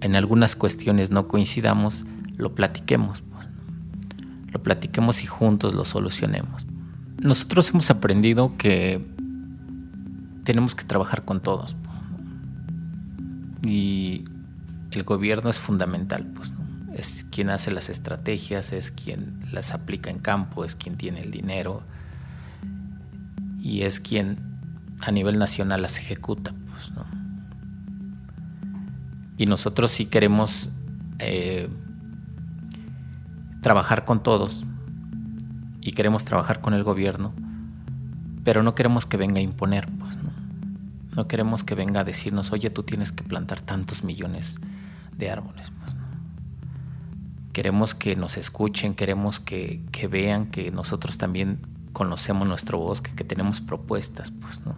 en 0.00 0.16
algunas 0.16 0.56
cuestiones 0.56 1.10
no 1.10 1.28
coincidamos, 1.28 2.06
lo 2.38 2.54
platiquemos, 2.54 3.20
pues, 3.20 3.46
lo 4.50 4.62
platiquemos 4.62 5.22
y 5.22 5.26
juntos 5.26 5.74
lo 5.74 5.84
solucionemos. 5.84 6.64
Nosotros 7.18 7.68
hemos 7.72 7.90
aprendido 7.90 8.56
que 8.56 9.06
tenemos 10.44 10.74
que 10.74 10.84
trabajar 10.84 11.26
con 11.26 11.42
todos. 11.42 11.76
Y 13.66 14.24
el 14.92 15.02
gobierno 15.02 15.50
es 15.50 15.58
fundamental, 15.58 16.26
pues, 16.34 16.53
es 16.96 17.26
quien 17.30 17.50
hace 17.50 17.70
las 17.70 17.88
estrategias, 17.88 18.72
es 18.72 18.90
quien 18.90 19.40
las 19.50 19.72
aplica 19.72 20.10
en 20.10 20.18
campo, 20.18 20.64
es 20.64 20.76
quien 20.76 20.96
tiene 20.96 21.20
el 21.20 21.30
dinero 21.30 21.82
y 23.60 23.82
es 23.82 24.00
quien 24.00 24.38
a 25.04 25.10
nivel 25.10 25.38
nacional 25.38 25.82
las 25.82 25.98
ejecuta. 25.98 26.54
Pues, 26.70 26.92
y 29.36 29.46
nosotros 29.46 29.90
sí 29.90 30.06
queremos 30.06 30.70
eh, 31.18 31.68
trabajar 33.60 34.04
con 34.04 34.22
todos 34.22 34.64
y 35.80 35.92
queremos 35.92 36.24
trabajar 36.24 36.60
con 36.60 36.74
el 36.74 36.84
gobierno, 36.84 37.34
pero 38.44 38.62
no 38.62 38.74
queremos 38.74 39.06
que 39.06 39.16
venga 39.16 39.38
a 39.38 39.42
imponer, 39.42 39.88
pues, 39.98 40.16
¿no? 40.16 40.30
No 41.16 41.28
queremos 41.28 41.64
que 41.64 41.74
venga 41.74 42.00
a 42.00 42.04
decirnos, 42.04 42.52
oye, 42.52 42.70
tú 42.70 42.82
tienes 42.82 43.12
que 43.12 43.24
plantar 43.24 43.60
tantos 43.60 44.04
millones 44.04 44.60
de 45.16 45.30
árboles. 45.30 45.72
Pues, 45.80 45.96
queremos 47.54 47.94
que 47.94 48.16
nos 48.16 48.36
escuchen, 48.36 48.94
queremos 48.94 49.38
que, 49.40 49.80
vean 50.10 50.46
que 50.46 50.72
nosotros 50.72 51.16
también 51.16 51.60
conocemos 51.92 52.46
nuestro 52.46 52.78
bosque, 52.78 53.12
que 53.14 53.22
tenemos 53.24 53.60
propuestas, 53.60 54.32
pues, 54.32 54.60
¿no? 54.66 54.76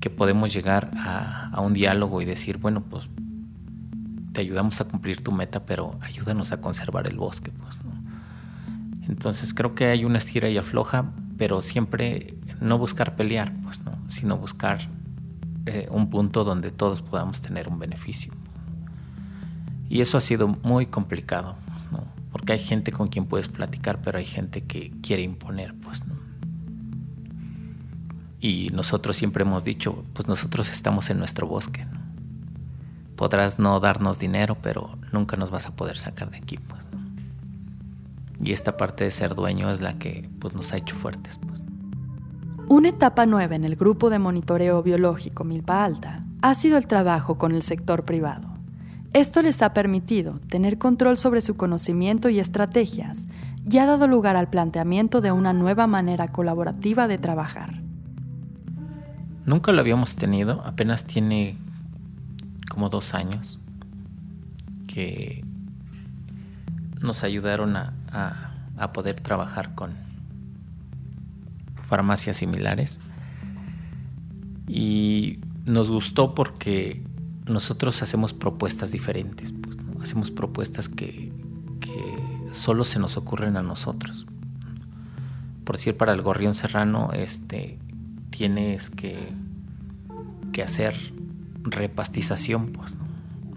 que 0.00 0.10
podemos 0.10 0.52
llegar 0.52 0.90
a, 0.96 1.60
un 1.60 1.74
diálogo 1.74 2.20
y 2.20 2.24
decir, 2.24 2.56
bueno, 2.56 2.82
pues 2.82 3.08
te 4.32 4.40
ayudamos 4.40 4.80
a 4.80 4.86
cumplir 4.86 5.22
tu 5.22 5.30
meta, 5.30 5.64
pero 5.66 5.96
ayúdanos 6.00 6.52
a 6.52 6.60
conservar 6.60 7.06
el 7.06 7.16
bosque. 7.16 7.52
Pues. 7.52 7.78
Entonces 9.06 9.54
creo 9.54 9.74
que 9.74 9.86
hay 9.86 10.04
una 10.04 10.18
estira 10.18 10.48
y 10.48 10.56
afloja, 10.56 11.12
pero 11.36 11.60
siempre 11.60 12.34
no 12.60 12.78
buscar 12.78 13.14
pelear, 13.14 13.52
pues, 13.62 13.80
¿no? 13.80 13.92
sino 14.08 14.38
buscar 14.38 14.88
eh, 15.66 15.86
un 15.90 16.08
punto 16.08 16.44
donde 16.44 16.70
todos 16.70 17.02
podamos 17.02 17.42
tener 17.42 17.68
un 17.68 17.78
beneficio. 17.78 18.32
Y 19.90 20.00
eso 20.00 20.16
ha 20.16 20.22
sido 20.22 20.48
muy 20.48 20.86
complicado, 20.86 21.56
porque 22.34 22.54
hay 22.54 22.58
gente 22.58 22.90
con 22.90 23.06
quien 23.06 23.26
puedes 23.26 23.46
platicar, 23.46 24.02
pero 24.02 24.18
hay 24.18 24.26
gente 24.26 24.64
que 24.64 24.90
quiere 25.02 25.22
imponer, 25.22 25.72
pues. 25.72 26.02
Y 28.40 28.70
nosotros 28.74 29.14
siempre 29.14 29.42
hemos 29.44 29.62
dicho, 29.62 30.04
pues 30.14 30.26
nosotros 30.26 30.68
estamos 30.72 31.10
en 31.10 31.18
nuestro 31.20 31.46
bosque. 31.46 31.86
Podrás 33.14 33.60
no 33.60 33.78
darnos 33.78 34.18
dinero, 34.18 34.58
pero 34.60 34.98
nunca 35.12 35.36
nos 35.36 35.52
vas 35.52 35.66
a 35.66 35.76
poder 35.76 35.96
sacar 35.96 36.32
de 36.32 36.38
aquí, 36.38 36.58
pues. 36.58 36.88
Y 38.40 38.50
esta 38.50 38.76
parte 38.76 39.04
de 39.04 39.12
ser 39.12 39.36
dueño 39.36 39.70
es 39.70 39.80
la 39.80 39.96
que 40.00 40.28
pues, 40.40 40.54
nos 40.54 40.72
ha 40.72 40.78
hecho 40.78 40.96
fuertes. 40.96 41.38
Pues. 41.38 41.62
Una 42.66 42.88
etapa 42.88 43.26
nueva 43.26 43.54
en 43.54 43.62
el 43.62 43.76
grupo 43.76 44.10
de 44.10 44.18
monitoreo 44.18 44.82
biológico 44.82 45.44
Milpa 45.44 45.84
Alta 45.84 46.24
ha 46.42 46.54
sido 46.54 46.78
el 46.78 46.88
trabajo 46.88 47.38
con 47.38 47.52
el 47.54 47.62
sector 47.62 48.04
privado. 48.04 48.53
Esto 49.14 49.42
les 49.42 49.62
ha 49.62 49.72
permitido 49.72 50.40
tener 50.48 50.76
control 50.76 51.16
sobre 51.16 51.40
su 51.40 51.56
conocimiento 51.56 52.30
y 52.30 52.40
estrategias 52.40 53.28
y 53.70 53.78
ha 53.78 53.86
dado 53.86 54.08
lugar 54.08 54.34
al 54.34 54.50
planteamiento 54.50 55.20
de 55.20 55.30
una 55.30 55.52
nueva 55.52 55.86
manera 55.86 56.26
colaborativa 56.26 57.06
de 57.06 57.16
trabajar. 57.16 57.80
Nunca 59.46 59.70
lo 59.70 59.80
habíamos 59.80 60.16
tenido, 60.16 60.62
apenas 60.66 61.04
tiene 61.04 61.56
como 62.68 62.88
dos 62.88 63.14
años 63.14 63.60
que 64.88 65.44
nos 67.00 67.22
ayudaron 67.22 67.76
a, 67.76 68.50
poder 68.92 69.20
trabajar 69.20 69.76
con, 69.76 69.92
farmacias 71.82 72.38
similares. 72.38 72.98
Y 74.66 75.38
nos 75.66 75.88
gustó 75.88 76.34
porque 76.34 77.04
nosotros 77.46 78.02
hacemos 78.02 78.32
propuestas 78.32 78.92
diferentes, 78.92 79.52
pues, 79.52 79.76
hacemos 80.00 80.30
propuestas 80.30 80.88
que, 80.88 81.32
que, 81.80 82.52
solo 82.52 82.84
se 82.84 82.98
nos 82.98 83.16
ocurren 83.16 83.56
a 83.56 83.62
nosotros. 83.62 84.26
Por 85.64 85.76
decir, 85.76 85.96
para 85.96 86.12
el 86.12 86.22
gorrión 86.22 86.54
serrano, 86.54 87.10
este, 87.12 87.78
tienes 88.30 88.90
que, 88.90 89.16
que 90.52 90.62
hacer 90.62 90.94
repastización, 91.62 92.72
pues 92.72 92.96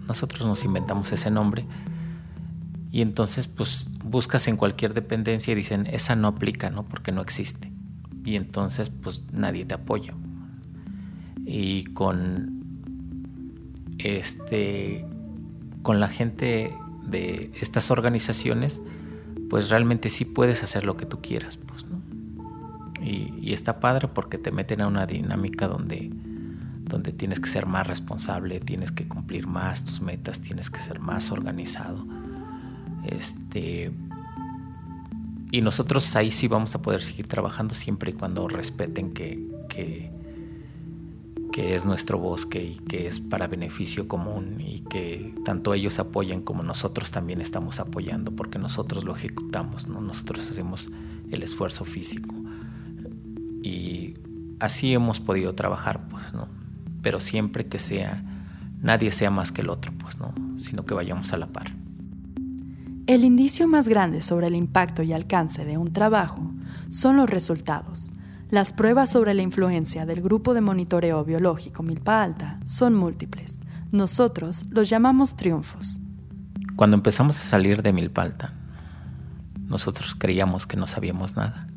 nosotros 0.06 0.46
nos 0.46 0.64
inventamos 0.64 1.12
ese 1.12 1.30
nombre 1.30 1.66
y 2.90 3.02
entonces 3.02 3.46
pues 3.46 3.88
buscas 4.02 4.48
en 4.48 4.56
cualquier 4.56 4.94
dependencia 4.94 5.52
y 5.52 5.54
dicen 5.54 5.86
esa 5.86 6.16
no 6.16 6.28
aplica, 6.28 6.70
¿no? 6.70 6.84
Porque 6.84 7.12
no 7.12 7.20
existe 7.20 7.70
y 8.24 8.36
entonces 8.36 8.90
pues 8.90 9.24
nadie 9.32 9.64
te 9.64 9.74
apoya. 9.74 10.14
Y 11.44 11.84
con 11.84 12.57
este 13.98 15.04
con 15.82 16.00
la 16.00 16.08
gente 16.08 16.74
de 17.04 17.50
estas 17.60 17.90
organizaciones, 17.90 18.82
pues 19.48 19.70
realmente 19.70 20.08
sí 20.08 20.24
puedes 20.24 20.62
hacer 20.62 20.84
lo 20.84 20.96
que 20.96 21.06
tú 21.06 21.20
quieras, 21.20 21.56
pues. 21.56 21.86
Y, 23.00 23.52
está 23.52 23.80
padre 23.80 24.08
porque 24.08 24.36
te 24.36 24.50
meten 24.50 24.82
a 24.82 24.86
una 24.86 25.06
dinámica 25.06 25.66
donde, 25.66 26.10
donde 26.84 27.12
tienes 27.12 27.40
que 27.40 27.48
ser 27.48 27.64
más 27.64 27.86
responsable, 27.86 28.60
tienes 28.60 28.92
que 28.92 29.08
cumplir 29.08 29.46
más 29.46 29.86
tus 29.86 30.02
metas, 30.02 30.42
tienes 30.42 30.68
que 30.68 30.78
ser 30.78 31.00
más 31.00 31.32
organizado. 31.32 32.06
Este, 33.06 33.90
y 35.50 35.62
nosotros 35.62 36.14
ahí 36.14 36.30
sí 36.30 36.46
vamos 36.46 36.74
a 36.74 36.82
poder 36.82 37.02
seguir 37.02 37.26
trabajando 37.26 37.74
siempre 37.74 38.10
y 38.10 38.14
cuando 38.14 38.46
respeten 38.48 39.12
que, 39.12 40.10
es 41.58 41.84
nuestro 41.84 42.18
bosque 42.18 42.62
y 42.62 42.74
que 42.76 43.06
es 43.06 43.20
para 43.20 43.46
beneficio 43.46 44.08
común 44.08 44.60
y 44.60 44.80
que 44.80 45.34
tanto 45.44 45.74
ellos 45.74 45.98
apoyan 45.98 46.42
como 46.42 46.62
nosotros 46.62 47.10
también 47.10 47.40
estamos 47.40 47.80
apoyando 47.80 48.32
porque 48.32 48.58
nosotros 48.58 49.04
lo 49.04 49.14
ejecutamos, 49.14 49.88
¿no? 49.88 50.00
nosotros 50.00 50.50
hacemos 50.50 50.90
el 51.30 51.42
esfuerzo 51.42 51.84
físico. 51.84 52.34
Y 53.62 54.14
así 54.60 54.92
hemos 54.94 55.20
podido 55.20 55.54
trabajar, 55.54 56.08
pues, 56.08 56.32
¿no? 56.32 56.48
Pero 57.02 57.20
siempre 57.20 57.66
que 57.66 57.78
sea, 57.78 58.22
nadie 58.80 59.10
sea 59.10 59.30
más 59.30 59.52
que 59.52 59.62
el 59.62 59.70
otro, 59.70 59.92
pues, 59.98 60.18
¿no? 60.18 60.34
Sino 60.56 60.86
que 60.86 60.94
vayamos 60.94 61.32
a 61.32 61.38
la 61.38 61.48
par. 61.48 61.74
El 63.06 63.24
indicio 63.24 63.66
más 63.66 63.88
grande 63.88 64.20
sobre 64.20 64.48
el 64.48 64.54
impacto 64.54 65.02
y 65.02 65.12
alcance 65.12 65.64
de 65.64 65.78
un 65.78 65.92
trabajo 65.92 66.52
son 66.90 67.16
los 67.16 67.30
resultados. 67.30 68.12
Las 68.50 68.72
pruebas 68.72 69.10
sobre 69.10 69.34
la 69.34 69.42
influencia 69.42 70.06
del 70.06 70.22
grupo 70.22 70.54
de 70.54 70.60
monitoreo 70.60 71.24
biológico 71.24 71.82
Milpa 71.82 72.22
Alta 72.22 72.60
son 72.64 72.94
múltiples. 72.94 73.58
Nosotros 73.92 74.66
los 74.70 74.88
llamamos 74.88 75.36
triunfos. 75.36 76.00
Cuando 76.76 76.96
empezamos 76.96 77.36
a 77.36 77.40
salir 77.40 77.82
de 77.82 77.92
Milpa 77.92 78.22
Alta, 78.22 78.54
nosotros 79.66 80.14
creíamos 80.14 80.66
que 80.66 80.76
no 80.76 80.86
sabíamos 80.86 81.36
nada. 81.36 81.68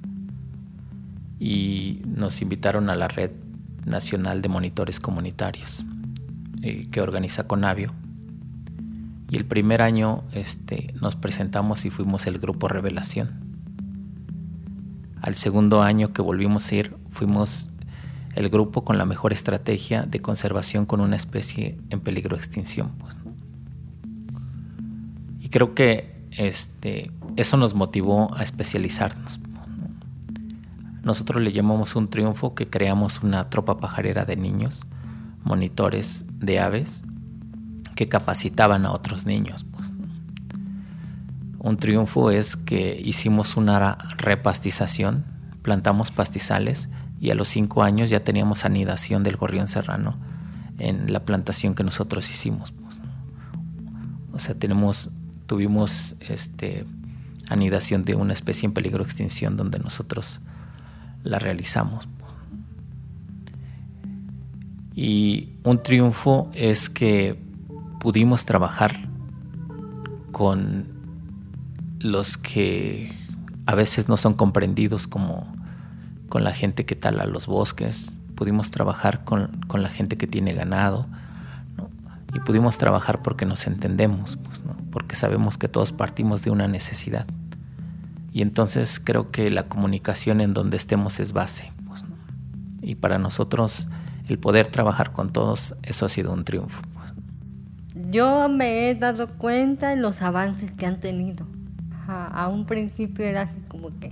Y 1.40 2.02
nos 2.06 2.42
invitaron 2.42 2.90
a 2.90 2.96
la 2.96 3.08
Red 3.08 3.32
Nacional 3.86 4.42
de 4.42 4.50
Monitores 4.50 5.00
Comunitarios, 5.00 5.86
eh, 6.62 6.88
que 6.90 7.02
organiza 7.02 7.48
Conavio 7.48 7.92
y 9.32 9.38
el 9.38 9.46
primer 9.46 9.82
año 9.82 10.26
este, 10.34 10.94
nos 11.02 11.16
presentamos 11.16 11.86
y 11.86 11.90
fuimos 11.90 12.28
el 12.28 12.38
grupo 12.38 12.68
Revelación. 12.68 13.51
Al 15.22 15.36
segundo 15.36 15.84
año 15.84 16.14
que 16.14 16.22
volvimos 16.22 16.72
a 16.72 16.76
ir, 16.76 16.98
fuimos 17.10 17.70
el 18.36 18.50
grupo 18.50 18.84
con 18.84 18.98
la 18.98 19.06
mejor 19.06 19.34
estrategia 19.34 20.04
de 20.04 20.22
conservación 20.22 20.86
con 20.86 21.00
una 21.00 21.16
especie 21.16 21.78
en 21.90 22.00
peligro 22.00 22.36
de 22.36 22.42
extinción. 22.42 22.96
Pues, 22.98 23.16
y 25.40 25.50
creo 25.50 25.76
que 25.76 26.26
este, 26.32 27.12
eso 27.36 27.58
nos 27.58 27.76
motivó 27.76 28.34
a 28.36 28.44
especializarnos. 28.44 29.40
Nosotros 31.04 31.42
le 31.42 31.52
llamamos 31.52 31.96
un 31.96 32.10
triunfo 32.10 32.54
que 32.54 32.68
creamos 32.68 33.22
una 33.24 33.50
tropa 33.50 33.80
pajarera 33.80 34.26
de 34.26 34.36
niños, 34.36 34.86
monitores 35.44 36.26
de 36.34 36.60
aves, 36.60 37.04
que 37.96 38.08
capacitaban 38.08 38.86
a 38.86 38.92
otros 38.92 39.26
niños. 39.26 39.66
Pues. 39.72 39.90
Un 41.63 41.78
triunfo 41.78 42.32
es 42.32 42.58
que 42.58 43.00
hicimos 43.06 43.56
una 43.56 43.95
repastización, 44.17 45.26
plantamos 45.62 46.10
pastizales 46.10 46.89
y 47.19 47.30
a 47.30 47.36
los 47.36 47.50
cinco 47.50 47.84
años 47.84 48.10
ya 48.10 48.24
teníamos 48.24 48.65
anidación 48.65 49.21
del 49.21 49.38
gorrión 49.38 49.67
serrano 49.67 50.17
en 50.80 51.13
la 51.13 51.24
plantación 51.24 51.76
que 51.76 51.84
nosotros 51.84 52.28
hicimos. 52.32 52.71
Pues, 52.71 52.97
o 54.34 54.39
sea, 54.39 54.56
tenemos, 54.56 55.12
tuvimos 55.45 56.15
este, 56.21 56.84
anidación 57.47 58.06
de 58.06 58.15
una 58.15 58.34
especie 58.34 58.65
en 58.65 58.74
peligro 58.74 59.04
de 59.04 59.10
extinción 59.10 59.56
donde 59.56 59.78
nosotros 59.78 60.39
la 61.24 61.38
realizamos. 61.38 62.08
Pues. 62.17 62.32
Y 64.95 65.60
un 65.63 65.84
triunfo 65.84 66.50
es 66.56 66.89
que 66.89 67.39
pudimos 68.00 68.45
trabajar 68.45 69.08
con 70.32 71.01
los 72.04 72.38
que 72.38 73.14
a 73.66 73.76
veces 73.76 74.10
no 74.10 74.18
son 74.18 74.34
comprendidos 74.34 75.08
como 75.08 75.52
con 76.30 76.44
la 76.44 76.54
gente 76.54 76.86
que 76.86 76.96
tala 76.96 77.26
los 77.26 77.48
bosques, 77.48 78.14
pudimos 78.36 78.72
trabajar 78.72 79.24
con, 79.24 79.52
la 79.72 79.90
gente 79.90 80.18
que 80.18 80.28
tiene 80.28 80.54
ganado, 80.54 81.08
y 82.34 82.40
pudimos 82.40 82.78
trabajar 82.78 83.22
porque 83.22 83.46
nos 83.46 83.68
entendemos, 83.68 84.38
pues, 84.38 84.62
porque 84.90 85.16
sabemos 85.16 85.58
que 85.58 85.68
todos 85.68 85.92
partimos 85.92 86.44
de 86.44 86.50
una 86.50 86.68
necesidad. 86.68 87.26
Y 88.32 88.42
entonces 88.42 89.02
creo 89.04 89.32
que 89.32 89.50
la 89.50 89.68
comunicación 89.68 90.40
en 90.40 90.54
donde 90.54 90.78
estemos 90.78 91.20
es 91.20 91.34
base. 91.34 91.74
Pues, 91.88 92.06
y 92.82 92.96
para 92.96 93.20
nosotros 93.20 93.90
el 94.28 94.40
poder 94.40 94.68
trabajar 94.68 95.12
con 95.12 95.34
todos, 95.34 95.76
eso 95.84 96.06
ha 96.06 96.10
sido 96.10 96.32
un 96.32 96.46
triunfo. 96.46 96.82
Pues. 96.94 97.14
Yo 98.10 98.48
me 98.48 98.90
he 98.90 98.96
dado 98.96 99.28
cuenta 99.38 99.92
en 99.92 100.02
los 100.02 100.22
avances 100.22 100.72
que 100.72 100.86
han 100.86 101.02
tenido. 101.02 101.46
A, 102.12 102.47
un 102.47 102.65
principio 102.65 103.26
era 103.26 103.43
así 103.43 103.60
como 103.67 103.97
que 104.00 104.12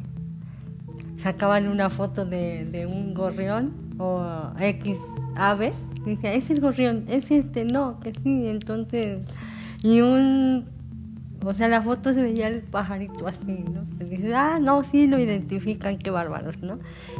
sacaban 1.21 1.67
una 1.67 1.89
foto 1.89 2.25
de, 2.25 2.87
un 2.89 3.13
gorrión 3.13 3.73
o 3.97 4.25
X 4.59 4.97
ave. 5.35 5.71
Y 6.05 6.15
decía, 6.15 6.33
es 6.33 6.49
el 6.49 6.61
gorrión, 6.61 7.05
es 7.09 7.29
este, 7.29 7.65
no, 7.65 7.99
que 7.99 8.13
sí. 8.13 8.47
Entonces, 8.47 9.19
y 9.83 10.01
un 10.01 10.65
o 11.45 11.53
sea, 11.53 11.67
la 11.69 11.81
foto 11.81 12.13
se 12.13 12.21
veía 12.21 12.47
el 12.47 12.61
pajarito 12.61 13.27
así, 13.27 13.45
¿no? 13.45 13.85
Se 13.97 14.35
ah, 14.35 14.59
no, 14.61 14.83
sí 14.83 15.07
lo 15.07 15.19
identifican, 15.19 15.97
qué 15.97 16.11
bárbaros, 16.11 16.61
¿no? 16.61 16.79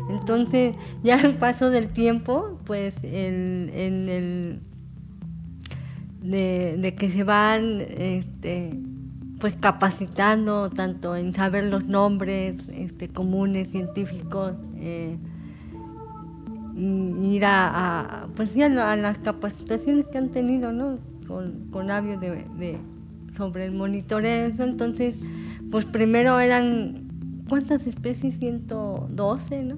Entonces, 0.10 0.76
ya 1.04 1.20
al 1.20 1.38
paso 1.38 1.70
del 1.70 1.90
tiempo, 1.90 2.60
pues, 2.66 2.96
el, 3.04 3.72
el, 3.74 4.60
de, 6.22 6.96
que 6.98 7.10
se 7.10 7.24
van, 7.24 7.80
este, 7.80 8.78
pues, 9.40 9.56
capacitando 9.56 10.70
tanto 10.70 11.16
en 11.16 11.34
saber 11.34 11.66
los 11.66 11.86
nombres 11.86 12.56
este, 12.74 13.08
comunes, 13.08 13.72
científicos, 13.72 14.58
eh, 14.78 15.18
y 16.76 17.36
ir 17.36 17.46
a, 17.46 18.28
pues, 18.36 18.52
a, 18.58 18.96
las 18.96 19.18
capacitaciones 19.20 20.06
que 20.08 20.18
han 20.18 20.30
tenido, 20.30 20.72
¿no? 20.72 21.00
Con, 21.28 21.68
con 21.72 21.88
de 21.88 22.80
sobre 23.40 23.66
el 23.66 23.72
monitoreo, 23.72 24.48
eso, 24.48 24.64
entonces, 24.64 25.16
pues 25.72 25.86
primero 25.86 26.40
eran, 26.40 27.08
¿cuántas 27.48 27.88
especies? 27.88 28.38
112, 28.38 29.64
¿no? 29.64 29.78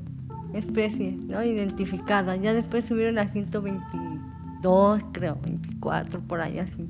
Especies, 0.53 1.23
¿no? 1.25 1.43
Identificadas. 1.43 2.41
Ya 2.41 2.53
después 2.53 2.85
subieron 2.85 3.19
a 3.19 3.27
122, 3.27 5.01
creo, 5.11 5.37
24, 5.43 6.21
por 6.21 6.41
ahí 6.41 6.57
así. 6.57 6.87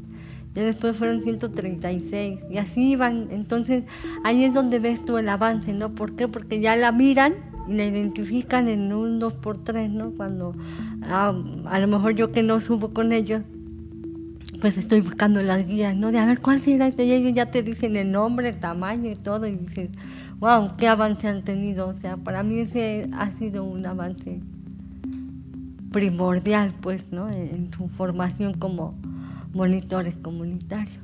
Ya 0.53 0.63
después 0.63 0.97
fueron 0.97 1.21
136 1.21 2.39
y 2.49 2.57
así 2.57 2.91
iban. 2.91 3.27
Entonces 3.31 3.83
ahí 4.23 4.43
es 4.43 4.53
donde 4.53 4.79
ves 4.79 5.05
tú 5.05 5.17
el 5.17 5.29
avance, 5.29 5.73
¿no? 5.73 5.95
¿Por 5.95 6.15
qué? 6.15 6.27
Porque 6.27 6.59
ya 6.59 6.75
la 6.75 6.91
miran 6.91 7.35
y 7.67 7.73
la 7.73 7.85
identifican 7.85 8.67
en 8.67 8.91
un 8.91 9.19
2x3, 9.19 9.89
¿no? 9.89 10.11
Cuando 10.11 10.55
ah, 11.03 11.33
a 11.65 11.79
lo 11.79 11.87
mejor 11.87 12.15
yo 12.15 12.31
que 12.31 12.43
no 12.43 12.59
subo 12.59 12.93
con 12.93 13.13
ellos, 13.13 13.41
pues 14.59 14.77
estoy 14.77 15.01
buscando 15.01 15.41
las 15.41 15.65
guías, 15.65 15.95
¿no? 15.95 16.11
De 16.11 16.19
a 16.19 16.25
ver 16.25 16.39
cuál 16.39 16.61
será 16.61 16.87
esto. 16.87 17.01
Y 17.01 17.11
ellos 17.11 17.33
ya 17.33 17.47
te 17.47 17.63
dicen 17.63 17.95
el 17.95 18.11
nombre, 18.11 18.49
el 18.49 18.59
tamaño 18.59 19.09
y 19.09 19.15
todo. 19.15 19.47
Y 19.47 19.55
dices, 19.55 19.89
wow, 20.39 20.75
qué 20.77 20.87
avance 20.87 21.27
han 21.27 21.43
tenido. 21.43 21.87
O 21.87 21.95
sea, 21.95 22.17
para 22.17 22.43
mí 22.43 22.59
ese 22.59 23.09
ha 23.13 23.31
sido 23.31 23.63
un 23.63 23.85
avance 23.85 24.41
primordial, 25.91 26.73
pues, 26.79 27.05
¿no? 27.11 27.29
En, 27.29 27.71
su 27.75 27.87
formación 27.89 28.53
como 28.53 28.95
monitores 29.53 30.15
comunitarios. 30.15 30.99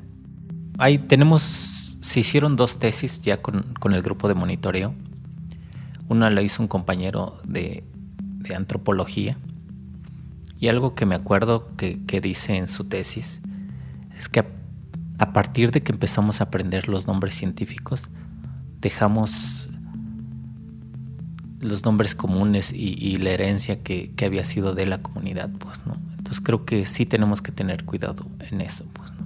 Ahí 0.77 0.97
tenemos, 0.97 1.97
se 2.01 2.19
hicieron 2.19 2.55
dos 2.55 2.79
tesis 2.79 3.21
ya 3.21 3.41
con, 3.41 3.65
el 3.93 4.01
grupo 4.01 4.27
de 4.27 4.33
monitoreo. 4.33 4.93
Una 6.07 6.29
la 6.29 6.41
hizo 6.41 6.61
un 6.61 6.67
compañero 6.67 7.39
de, 7.43 7.83
de 8.17 8.55
antropología 8.55 9.37
y 10.59 10.69
algo 10.69 10.95
que 10.95 11.05
me 11.05 11.15
acuerdo 11.15 11.75
que, 11.77 12.21
dice 12.21 12.55
en 12.55 12.67
su 12.67 12.85
tesis 12.85 13.41
es 14.17 14.27
que 14.27 14.39
a, 15.19 15.33
partir 15.33 15.71
de 15.71 15.83
que 15.83 15.91
empezamos 15.91 16.41
a 16.41 16.45
aprender 16.45 16.87
los 16.87 17.05
nombres 17.07 17.35
científicos, 17.35 18.09
dejamos 18.81 19.69
los 21.59 21.85
nombres 21.85 22.15
comunes 22.15 22.73
y, 22.73 23.15
la 23.17 23.31
herencia 23.31 23.83
que, 23.83 24.13
había 24.25 24.43
sido 24.43 24.73
de 24.73 24.87
la 24.87 25.01
comunidad, 25.01 25.49
pues, 25.59 25.79
¿no? 25.85 25.95
Entonces 26.27 26.43
creo 26.43 26.65
que 26.65 26.83
sí 26.83 27.05
tenemos 27.05 27.41
que 27.41 27.53
tener 27.53 27.85
cuidado 27.85 28.27
en 28.51 28.59
eso, 28.59 28.85
pues, 28.91 29.11
¿no? 29.11 29.25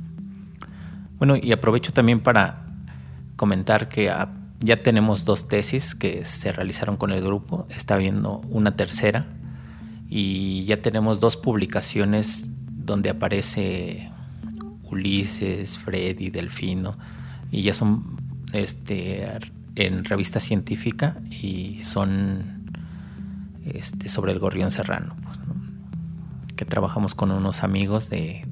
Bueno, 1.17 1.35
y 1.35 1.51
aprovecho 1.51 1.91
también 1.91 2.19
para 2.19 2.67
comentar 3.37 3.89
que 3.89 4.13
ya 4.59 4.83
tenemos 4.83 5.25
dos 5.25 5.47
tesis 5.47 5.95
que 5.95 6.25
se 6.25 6.51
realizaron 6.51 6.97
con 6.97 7.09
el 7.09 7.23
grupo, 7.23 7.65
está 7.71 7.95
habiendo 7.95 8.41
una 8.51 8.75
tercera 8.75 9.25
y 10.09 10.63
ya 10.65 10.83
tenemos 10.83 11.19
dos 11.19 11.37
publicaciones 11.37 12.51
donde 12.69 13.09
aparece 13.09 14.11
Ulises, 14.83 15.79
Freddy, 15.79 16.29
Delfino 16.29 16.99
y 17.49 17.63
ya 17.63 17.73
son 17.73 18.21
este, 18.53 19.27
en 19.73 20.05
revista 20.05 20.39
científica 20.39 21.17
y 21.31 21.81
son 21.81 22.61
este, 23.65 24.07
sobre 24.07 24.33
el 24.33 24.37
gorrión 24.37 24.69
serrano, 24.69 25.15
trabajamos 26.65 27.15
con 27.15 27.31
unos 27.31 27.63
amigos 27.63 28.09
de, 28.09 28.45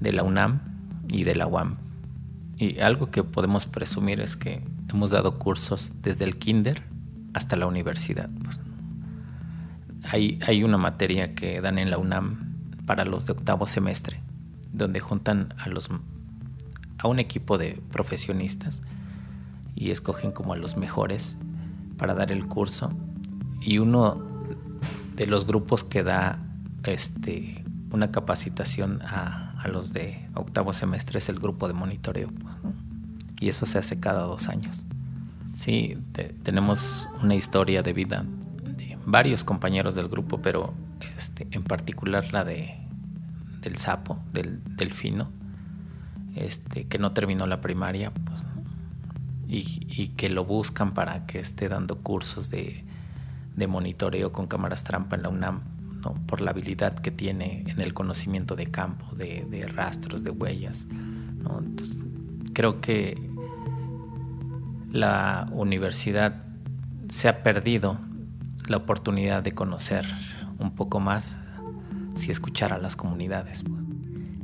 de 0.00 0.12
la 0.12 0.22
UNAM 0.22 0.60
y 1.08 1.24
de 1.24 1.34
la 1.34 1.46
UAM. 1.46 1.78
Y 2.56 2.80
algo 2.80 3.10
que 3.10 3.24
podemos 3.24 3.66
presumir 3.66 4.20
es 4.20 4.36
que 4.36 4.62
hemos 4.88 5.10
dado 5.10 5.38
cursos 5.38 5.94
desde 6.02 6.24
el 6.24 6.36
kinder 6.36 6.82
hasta 7.32 7.56
la 7.56 7.66
universidad. 7.66 8.30
Pues, 8.44 8.60
hay, 10.12 10.64
una 10.64 10.78
materia 10.78 11.34
que 11.34 11.60
dan 11.60 11.78
en 11.78 11.90
la 11.90 11.98
UNAM 11.98 12.54
para 12.86 13.04
los 13.04 13.26
de 13.26 13.32
octavo 13.32 13.66
semestre, 13.66 14.20
donde 14.72 15.00
juntan 15.00 15.54
a, 15.58 15.68
los, 15.68 15.88
a 16.98 17.08
un 17.08 17.18
equipo 17.18 17.58
de 17.58 17.80
profesionistas 17.90 18.82
y 19.74 19.90
escogen 19.90 20.30
como 20.30 20.52
a 20.52 20.56
los 20.56 20.76
mejores 20.76 21.38
para 21.96 22.14
dar 22.14 22.30
el 22.30 22.46
curso. 22.46 22.92
Y 23.60 23.78
uno 23.78 24.22
de 25.16 25.26
los 25.26 25.46
grupos 25.46 25.84
que 25.84 26.02
da 26.02 26.38
este, 26.86 27.64
una 27.90 28.10
capacitación 28.10 29.00
a, 29.02 29.50
los 29.68 29.94
de 29.94 30.28
octavo 30.34 30.74
semestre 30.74 31.18
es 31.18 31.30
el 31.30 31.40
grupo 31.40 31.68
de 31.68 31.74
monitoreo. 31.74 32.30
Y 33.40 33.48
eso 33.48 33.64
se 33.64 33.78
hace 33.78 33.98
cada 33.98 34.22
dos 34.22 34.48
años. 34.48 34.84
Sí, 35.54 35.96
tenemos 36.42 37.08
una 37.22 37.34
historia 37.34 37.82
de 37.82 37.92
vida 37.94 38.26
varios 39.06 39.44
compañeros 39.44 39.94
del 39.94 40.08
grupo, 40.08 40.40
pero 40.40 40.74
este, 41.16 41.46
en 41.50 41.62
particular 41.64 42.32
la 42.32 42.44
de 42.44 42.78
del 43.60 43.78
sapo, 43.78 44.18
del 44.32 44.60
delfino, 44.76 45.30
este, 46.34 46.86
que 46.86 46.98
no 46.98 47.12
terminó 47.12 47.46
la 47.46 47.62
primaria, 47.62 48.12
pues, 48.12 48.40
y, 49.48 50.08
que 50.08 50.28
lo 50.28 50.44
buscan 50.44 50.92
para 50.92 51.24
que 51.24 51.38
esté 51.38 51.68
dando 51.68 52.00
cursos 52.00 52.50
de, 52.50 52.84
monitoreo 53.66 54.32
con 54.32 54.48
cámaras 54.48 54.84
trampa 54.84 55.16
en 55.16 55.22
la 55.22 55.28
UNAM, 55.30 55.62
por 56.12 56.40
la 56.40 56.50
habilidad 56.50 56.98
que 56.98 57.10
tiene 57.10 57.64
en 57.66 57.80
el 57.80 57.94
conocimiento 57.94 58.56
de 58.56 58.66
campo, 58.66 59.06
de, 59.16 59.66
rastros, 59.74 60.22
de 60.22 60.30
huellas. 60.30 60.86
Creo 62.52 62.80
que 62.80 63.16
la 64.92 65.48
universidad 65.52 66.44
se 67.08 67.28
ha 67.28 67.42
perdido 67.42 67.98
la 68.68 68.76
oportunidad 68.76 69.42
de 69.42 69.52
conocer 69.52 70.06
un 70.58 70.74
poco 70.74 71.00
más 71.00 71.36
si 72.14 72.30
escuchar 72.30 72.72
a 72.72 72.78
las 72.78 72.96
comunidades. 72.96 73.64
Pues. 73.64 73.82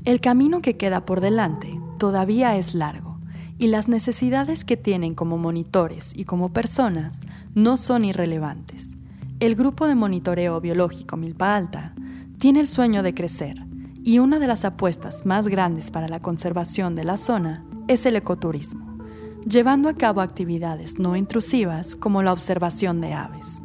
El 0.05 0.21
camino 0.21 0.63
que 0.63 0.77
queda 0.77 1.05
por 1.05 1.21
delante 1.21 1.79
todavía 1.99 2.57
es 2.57 2.75
largo 2.75 3.19
y 3.59 3.67
las 3.67 3.89
necesidades 3.89 4.65
que 4.65 4.77
tienen 4.77 5.15
como 5.15 5.37
monitores 5.37 6.13
y 6.17 6.25
como 6.25 6.53
personas 6.53 7.21
no 7.55 7.77
son 7.77 8.05
irrelevantes. 8.05 8.97
El 9.41 9.57
grupo 9.57 9.87
de 9.87 9.95
monitoreo 9.95 10.61
biológico 10.61 11.17
Milpa 11.17 11.57
Alta 11.57 11.95
tiene 12.39 12.61
el 12.61 12.69
sueño 12.69 13.03
de 13.03 13.15
crecer 13.15 13.57
y 14.05 14.19
una 14.19 14.39
de 14.39 14.47
las 14.47 14.65
apuestas 14.65 15.27
más 15.27 15.49
grandes 15.49 15.91
para 15.91 16.09
la 16.09 16.21
conservación 16.21 16.95
de 16.95 17.05
la 17.05 17.17
zona 17.17 17.65
es 17.89 18.07
el 18.07 18.17
ecoturismo, 18.17 18.99
llevando 19.47 19.89
a 19.89 19.95
cabo 19.95 20.21
actividades 20.21 20.99
no 20.99 21.17
intrusivas 21.17 21.97
como 21.97 22.23
la 22.23 22.33
observación 22.33 23.01
de 23.01 23.15
aves 23.15 23.61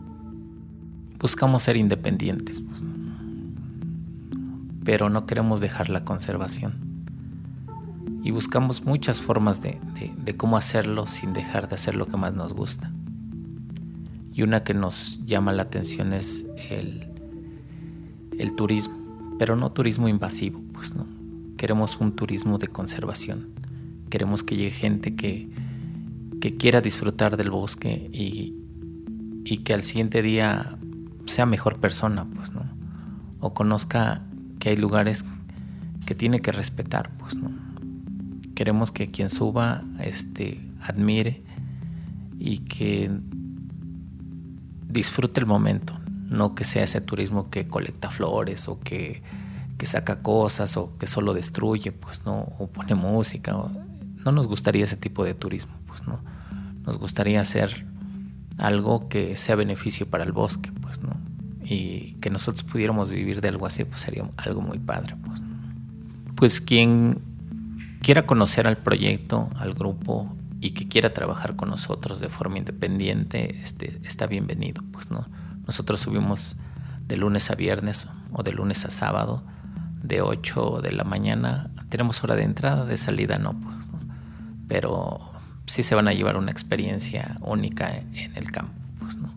buscamos 1.25 1.63
ser 1.63 1.75
independientes, 1.75 2.61
pues, 2.61 2.83
pero 4.83 5.09
no 5.09 5.25
queremos 5.25 5.59
dejar 5.59 5.89
la 5.89 6.05
conservación. 6.05 6.75
Y 8.21 8.29
buscamos 8.29 8.85
muchas 8.85 9.21
formas 9.21 9.59
de, 9.59 9.79
cómo 10.37 10.55
hacerlo 10.55 11.07
sin 11.07 11.33
dejar 11.33 11.67
de 11.67 11.73
hacer 11.73 11.95
lo 11.95 12.05
que 12.05 12.15
más 12.17 12.35
nos 12.35 12.53
gusta. 12.53 12.91
Y 14.35 14.43
una 14.43 14.65
que 14.65 14.73
nos 14.73 15.25
llama 15.25 15.53
la 15.53 15.63
atención 15.63 16.11
es 16.11 16.45
el, 16.69 17.07
el 18.37 18.53
turismo, 18.53 18.97
pero 19.39 19.55
no 19.55 19.71
turismo 19.71 20.09
invasivo, 20.09 20.61
pues 20.73 20.93
no. 20.93 21.07
Queremos 21.55 22.01
un 22.01 22.17
turismo 22.17 22.57
de 22.57 22.67
conservación. 22.67 23.47
Queremos 24.09 24.43
que 24.43 24.57
llegue 24.57 24.71
gente 24.71 25.15
que, 25.15 25.49
que 26.41 26.57
quiera 26.57 26.81
disfrutar 26.81 27.37
del 27.37 27.49
bosque 27.49 28.09
y, 28.11 28.55
y 29.45 29.59
que 29.59 29.73
al 29.73 29.83
siguiente 29.83 30.21
día 30.21 30.77
sea 31.27 31.45
mejor 31.45 31.79
persona, 31.79 32.27
pues, 32.35 32.51
¿no? 32.51 32.63
O 33.39 33.53
conozca 33.53 34.21
que 34.59 34.67
hay 34.67 34.75
lugares 34.75 35.23
que 36.05 36.13
tiene 36.13 36.41
que 36.41 36.51
respetar, 36.51 37.09
pues, 37.19 37.35
¿no? 37.35 37.51
Queremos 38.53 38.91
que 38.91 39.11
quien 39.11 39.29
suba, 39.29 39.85
este, 40.01 40.59
admire 40.81 41.41
y 42.37 42.57
que 42.59 43.09
disfrute 44.87 45.39
el 45.39 45.45
momento, 45.45 45.97
no 46.29 46.55
que 46.55 46.63
sea 46.63 46.83
ese 46.83 47.01
turismo 47.01 47.49
que 47.49 47.67
colecta 47.67 48.09
flores 48.09 48.67
o 48.67 48.79
que, 48.79 49.21
que 49.77 49.85
saca 49.85 50.21
cosas 50.21 50.77
o 50.77 50.97
que 50.97 51.07
solo 51.07 51.33
destruye, 51.33 51.91
pues, 51.91 52.25
¿no? 52.25 52.53
O 52.59 52.67
pone 52.67 52.95
música. 52.95 53.53
no 53.53 54.31
nos 54.31 54.47
gustaría 54.47 54.83
ese 54.83 54.97
tipo 54.97 55.23
de 55.23 55.33
turismo, 55.33 55.73
pues, 55.87 56.07
¿no? 56.07 56.19
Nos 56.85 56.97
gustaría 56.97 57.41
hacer 57.41 57.85
algo 58.59 59.09
que 59.09 59.35
sea 59.35 59.55
beneficio 59.55 60.09
para 60.09 60.23
el 60.23 60.31
bosque, 60.31 60.71
pues, 60.81 61.01
¿no? 61.01 61.15
Y 61.63 62.13
que 62.21 62.29
nosotros 62.29 62.63
pudiéramos 62.63 63.09
vivir 63.09 63.41
de 63.41 63.49
algo 63.49 63.65
así, 63.65 63.83
pues 63.83 64.01
sería 64.01 64.29
algo 64.37 64.61
muy 64.61 64.79
padre, 64.79 65.15
pues. 65.25 65.41
Pues 66.35 66.61
quien 66.61 67.21
quiera 68.01 68.25
conocer 68.25 68.67
al 68.67 68.77
proyecto, 68.77 69.49
al 69.55 69.73
grupo 69.73 70.35
y 70.61 70.71
que 70.71 70.87
quiera 70.87 71.13
trabajar 71.13 71.55
con 71.55 71.69
nosotros 71.69 72.19
de 72.19 72.29
forma 72.29 72.57
independiente, 72.57 73.59
este, 73.61 73.99
está 74.03 74.27
bienvenido, 74.27 74.83
pues, 74.91 75.11
¿no? 75.11 75.27
Nosotros 75.67 75.99
subimos 75.99 76.57
de 77.07 77.17
lunes 77.17 77.51
a 77.51 77.55
viernes 77.55 78.07
o 78.31 78.43
de 78.43 78.51
lunes 78.51 78.85
a 78.85 78.91
sábado, 78.91 79.43
de 80.01 80.21
8 80.21 80.81
de 80.81 80.91
la 80.91 81.03
mañana. 81.03 81.71
Tenemos 81.89 82.23
hora 82.23 82.35
de 82.35 82.43
entrada, 82.43 82.85
de 82.85 82.97
salida 82.97 83.37
no, 83.37 83.59
pues, 83.59 83.87
¿no? 83.87 83.99
Pero 84.67 85.31
sí 85.65 85.83
se 85.83 85.95
van 85.95 86.07
a 86.07 86.13
llevar 86.13 86.37
una 86.37 86.51
experiencia 86.51 87.37
única 87.41 87.95
en 87.95 88.35
el 88.35 88.51
campo. 88.51 88.73
Pues, 88.99 89.17
¿no? 89.17 89.31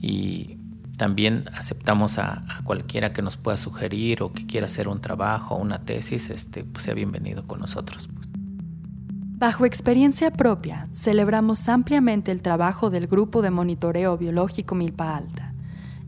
Y 0.00 0.58
también 0.96 1.44
aceptamos 1.54 2.18
a, 2.18 2.44
cualquiera 2.64 3.12
que 3.12 3.22
nos 3.22 3.36
pueda 3.36 3.56
sugerir 3.56 4.22
o 4.22 4.32
que 4.32 4.46
quiera 4.46 4.66
hacer 4.66 4.88
un 4.88 5.00
trabajo 5.00 5.54
o 5.54 5.58
una 5.58 5.78
tesis, 5.78 6.28
este, 6.28 6.64
pues 6.64 6.84
sea 6.84 6.94
bienvenido 6.94 7.46
con 7.46 7.60
nosotros. 7.60 8.08
Pues. 8.08 8.27
Bajo 9.38 9.66
experiencia 9.66 10.32
propia, 10.32 10.88
celebramos 10.90 11.68
ampliamente 11.68 12.32
el 12.32 12.42
trabajo 12.42 12.90
del 12.90 13.06
Grupo 13.06 13.40
de 13.40 13.52
Monitoreo 13.52 14.18
Biológico 14.18 14.74
Milpa 14.74 15.16
Alta 15.16 15.54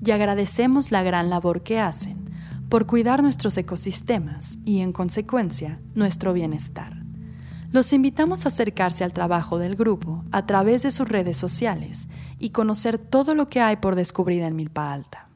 y 0.05 0.11
agradecemos 0.11 0.91
la 0.91 1.05
gran 1.05 1.31
labor 1.31 1.63
que 1.63 1.79
hacen 1.79 2.29
por 2.69 2.87
cuidar 2.87 3.23
nuestros 3.23 3.57
ecosistemas 3.57 4.59
y, 4.65 4.81
en 4.81 4.93
consecuencia, 4.93 5.81
nuestro 5.95 6.33
bienestar. 6.33 7.05
Los 7.71 7.93
invitamos 7.93 8.47
a 8.47 8.49
acercarse 8.49 9.05
al 9.05 9.13
trabajo 9.13 9.59
del 9.59 9.77
grupo 9.77 10.25
a 10.33 10.45
través 10.45 10.83
de 10.83 10.91
sus 10.91 11.09
redes 11.09 11.37
sociales 11.37 12.09
y 12.41 12.51
conocer 12.51 12.99
todo 12.99 13.37
lo 13.37 13.49
que 13.49 13.61
hay 13.61 13.77
por 13.77 13.95
descubrir 13.95 14.43
en 14.43 14.57
Milpa 14.57 14.93
Alta. 14.93 15.30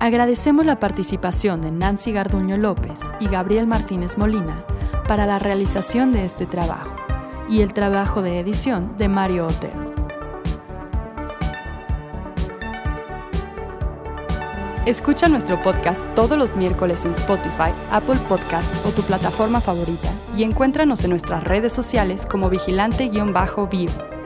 Agradecemos 0.00 0.64
la 0.64 0.78
participación 0.78 1.60
de 1.60 1.72
Nancy 1.72 2.12
Garduño 2.12 2.56
López 2.56 3.12
y 3.18 3.26
Gabriel 3.26 3.66
Martínez 3.66 4.16
Molina 4.16 4.64
para 5.08 5.26
la 5.26 5.40
realización 5.40 6.12
de 6.12 6.24
este 6.24 6.46
trabajo 6.46 6.94
y 7.48 7.62
el 7.62 7.72
trabajo 7.72 8.22
de 8.22 8.38
edición 8.38 8.96
de 8.96 9.08
Mario 9.08 9.46
Otero. 9.46 9.88
Escucha 14.86 15.28
nuestro 15.28 15.60
podcast 15.62 16.02
todos 16.14 16.38
los 16.38 16.54
miércoles 16.54 17.04
en 17.04 17.12
Spotify, 17.12 17.72
Apple 17.90 18.18
Podcast 18.28 18.72
o 18.86 18.90
tu 18.90 19.02
plataforma 19.02 19.60
favorita 19.60 20.08
y 20.36 20.44
encuéntranos 20.44 21.02
en 21.02 21.10
nuestras 21.10 21.42
redes 21.42 21.72
sociales 21.72 22.24
como 22.24 22.48
vigilante-vivo. 22.48 24.17